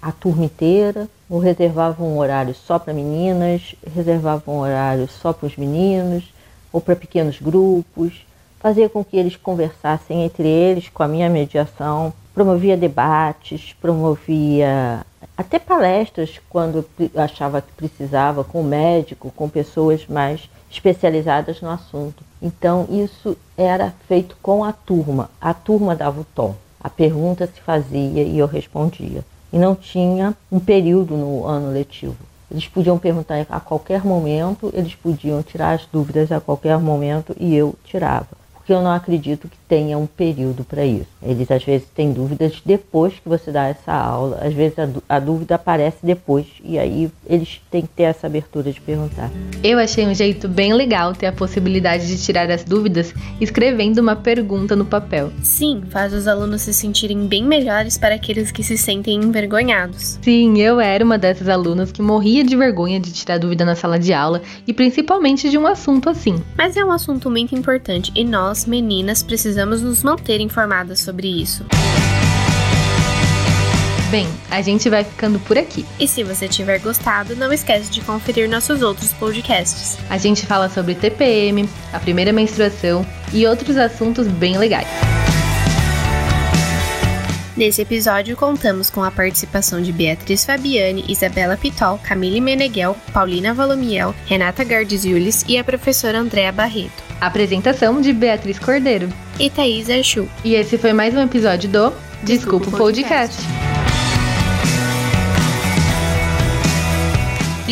a 0.02 0.10
turma 0.10 0.44
inteira, 0.44 1.08
ou 1.30 1.38
reservava 1.38 2.02
um 2.02 2.18
horário 2.18 2.54
só 2.54 2.76
para 2.78 2.92
meninas, 2.92 3.76
reservava 3.94 4.50
um 4.50 4.58
horário 4.58 5.08
só 5.08 5.32
para 5.32 5.46
os 5.46 5.56
meninos, 5.56 6.24
ou 6.72 6.80
para 6.80 6.96
pequenos 6.96 7.40
grupos, 7.40 8.26
fazia 8.58 8.88
com 8.88 9.04
que 9.04 9.16
eles 9.16 9.36
conversassem 9.36 10.24
entre 10.24 10.48
eles 10.48 10.88
com 10.88 11.02
a 11.02 11.08
minha 11.08 11.30
mediação, 11.30 12.12
promovia 12.34 12.76
debates, 12.76 13.74
promovia 13.80 15.06
até 15.36 15.58
palestras 15.58 16.40
quando 16.48 16.84
achava 17.16 17.62
que 17.62 17.72
precisava, 17.72 18.42
com 18.42 18.62
médico, 18.62 19.32
com 19.34 19.48
pessoas 19.48 20.06
mais 20.06 20.48
especializadas 20.70 21.60
no 21.60 21.70
assunto. 21.70 22.24
Então, 22.40 22.86
isso 22.90 23.36
era 23.56 23.94
feito 24.08 24.36
com 24.42 24.64
a 24.64 24.72
turma. 24.72 25.30
A 25.40 25.54
turma 25.54 25.94
dava 25.94 26.20
o 26.20 26.26
tom. 26.34 26.54
A 26.80 26.90
pergunta 26.90 27.46
se 27.46 27.60
fazia 27.60 28.22
e 28.22 28.38
eu 28.38 28.46
respondia. 28.46 29.24
E 29.52 29.58
não 29.58 29.74
tinha 29.74 30.34
um 30.50 30.58
período 30.58 31.16
no 31.16 31.46
ano 31.46 31.72
letivo. 31.72 32.16
Eles 32.50 32.66
podiam 32.68 32.98
perguntar 32.98 33.46
a 33.48 33.60
qualquer 33.60 34.04
momento, 34.04 34.70
eles 34.74 34.94
podiam 34.94 35.42
tirar 35.42 35.72
as 35.72 35.86
dúvidas 35.86 36.30
a 36.30 36.40
qualquer 36.40 36.78
momento 36.78 37.34
e 37.38 37.54
eu 37.54 37.74
tirava 37.84 38.41
porque 38.72 38.74
eu 38.74 38.82
não 38.82 38.92
acredito 38.92 39.48
que 39.48 39.56
tenha 39.68 39.98
um 39.98 40.06
período 40.06 40.64
para 40.64 40.84
isso. 40.84 41.06
Eles 41.22 41.50
às 41.50 41.62
vezes 41.62 41.86
têm 41.94 42.12
dúvidas 42.12 42.62
depois 42.64 43.14
que 43.14 43.28
você 43.28 43.50
dá 43.52 43.68
essa 43.68 43.92
aula, 43.92 44.38
às 44.42 44.54
vezes 44.54 44.78
a, 44.78 44.88
a, 45.08 45.18
dúvida 45.18 45.54
aparece 45.54 45.98
depois 46.02 46.46
e 46.64 46.78
aí 46.78 47.10
eles 47.26 47.60
têm 47.70 47.82
que 47.82 47.88
ter 47.88 48.04
essa 48.04 48.26
abertura 48.26 48.72
de 48.72 48.80
perguntar. 48.80 49.30
Eu 49.62 49.78
achei 49.78 50.06
um 50.06 50.14
jeito 50.14 50.48
bem 50.48 50.72
legal 50.72 51.14
ter 51.14 51.26
a 51.26 51.32
possibilidade 51.32 52.06
de 52.06 52.22
tirar 52.22 52.50
as 52.50 52.64
dúvidas 52.64 53.14
escrevendo 53.40 53.98
uma 53.98 54.16
pergunta 54.16 54.74
no 54.74 54.84
papel. 54.84 55.30
Sim, 55.42 55.82
faz 55.90 56.12
os 56.12 56.26
alunos 56.26 56.62
se 56.62 56.72
sentirem 56.72 57.26
bem 57.26 57.44
melhores 57.44 57.98
para 57.98 58.14
aqueles 58.14 58.50
que 58.50 58.62
se 58.62 58.78
sentem 58.78 59.16
envergonhados. 59.16 60.18
Sim, 60.22 60.60
eu 60.60 60.80
era 60.80 61.04
uma 61.04 61.18
dessas 61.18 61.48
alunas 61.48 61.92
que 61.92 62.02
morria 62.02 62.42
de 62.42 62.56
vergonha 62.56 62.98
de 62.98 63.12
tirar 63.12 63.38
dúvida 63.38 63.64
na 63.64 63.74
sala 63.74 63.98
de 63.98 64.12
aula 64.12 64.40
e 64.66 64.72
principalmente 64.72 65.50
de 65.50 65.58
um 65.58 65.66
assunto 65.66 66.08
assim. 66.08 66.42
Mas 66.56 66.76
é 66.76 66.84
um 66.84 66.90
assunto 66.90 67.30
muito 67.30 67.54
importante 67.54 68.12
e 68.14 68.24
nós 68.24 68.61
nós, 68.62 68.66
meninas, 68.66 69.22
precisamos 69.22 69.82
nos 69.82 70.02
manter 70.02 70.40
informadas 70.40 71.00
sobre 71.00 71.28
isso. 71.28 71.64
Bem, 74.10 74.28
a 74.50 74.60
gente 74.60 74.90
vai 74.90 75.04
ficando 75.04 75.40
por 75.40 75.56
aqui. 75.56 75.86
E 75.98 76.06
se 76.06 76.22
você 76.22 76.46
tiver 76.46 76.78
gostado, 76.78 77.34
não 77.34 77.52
esquece 77.52 77.90
de 77.90 78.02
conferir 78.02 78.48
nossos 78.48 78.82
outros 78.82 79.12
podcasts. 79.14 79.96
A 80.10 80.18
gente 80.18 80.44
fala 80.44 80.68
sobre 80.68 80.94
TPM, 80.94 81.68
a 81.92 81.98
primeira 81.98 82.32
menstruação 82.32 83.06
e 83.32 83.46
outros 83.46 83.76
assuntos 83.76 84.28
bem 84.28 84.58
legais. 84.58 84.88
Nesse 87.62 87.80
episódio, 87.80 88.36
contamos 88.36 88.90
com 88.90 89.04
a 89.04 89.10
participação 89.12 89.80
de 89.80 89.92
Beatriz 89.92 90.44
Fabiane, 90.44 91.04
Isabela 91.08 91.56
Pitol, 91.56 91.96
Camille 92.02 92.40
Meneghel, 92.40 92.96
Paulina 93.12 93.54
Valomiel, 93.54 94.12
Renata 94.26 94.64
Gardiziulis 94.64 95.44
e 95.46 95.56
a 95.56 95.62
professora 95.62 96.18
Andréa 96.18 96.50
Barreto. 96.50 97.04
Apresentação 97.20 98.00
de 98.00 98.12
Beatriz 98.12 98.58
Cordeiro 98.58 99.08
e 99.38 99.48
Thaís 99.48 99.88
Archu. 99.88 100.28
E 100.42 100.56
esse 100.56 100.76
foi 100.76 100.92
mais 100.92 101.14
um 101.14 101.20
episódio 101.20 101.70
do 101.70 101.92
Desculpa, 102.24 102.64
Desculpa 102.64 102.68
o 102.70 102.78
Podcast. 102.78 103.61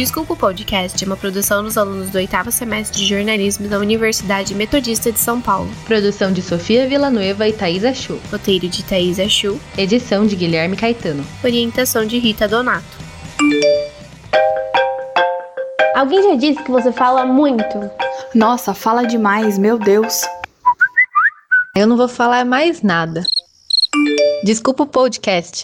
Desculpa 0.00 0.32
o 0.32 0.36
Podcast 0.36 1.04
é 1.04 1.06
uma 1.06 1.14
produção 1.14 1.62
dos 1.62 1.76
alunos 1.76 2.08
do 2.08 2.16
oitavo 2.16 2.50
semestre 2.50 2.98
de 2.98 3.06
jornalismo 3.06 3.68
da 3.68 3.78
Universidade 3.78 4.54
Metodista 4.54 5.12
de 5.12 5.20
São 5.20 5.42
Paulo. 5.42 5.70
Produção 5.84 6.32
de 6.32 6.40
Sofia 6.40 6.88
Villanueva 6.88 7.46
e 7.46 7.52
Thaís 7.52 7.84
Achu. 7.84 8.18
Roteiro 8.32 8.66
de 8.66 8.82
Thaís 8.82 9.20
Achu. 9.20 9.60
Edição 9.76 10.26
de 10.26 10.36
Guilherme 10.36 10.74
Caetano. 10.74 11.22
Orientação 11.44 12.06
de 12.06 12.18
Rita 12.18 12.48
Donato. 12.48 12.82
Alguém 15.94 16.22
já 16.22 16.34
disse 16.34 16.62
que 16.62 16.70
você 16.70 16.90
fala 16.90 17.26
muito? 17.26 17.90
Nossa, 18.34 18.72
fala 18.72 19.04
demais, 19.04 19.58
meu 19.58 19.78
Deus. 19.78 20.22
Eu 21.76 21.86
não 21.86 21.98
vou 21.98 22.08
falar 22.08 22.46
mais 22.46 22.80
nada. 22.80 23.22
Desculpa 24.44 24.84
o 24.84 24.86
podcast. 24.86 25.62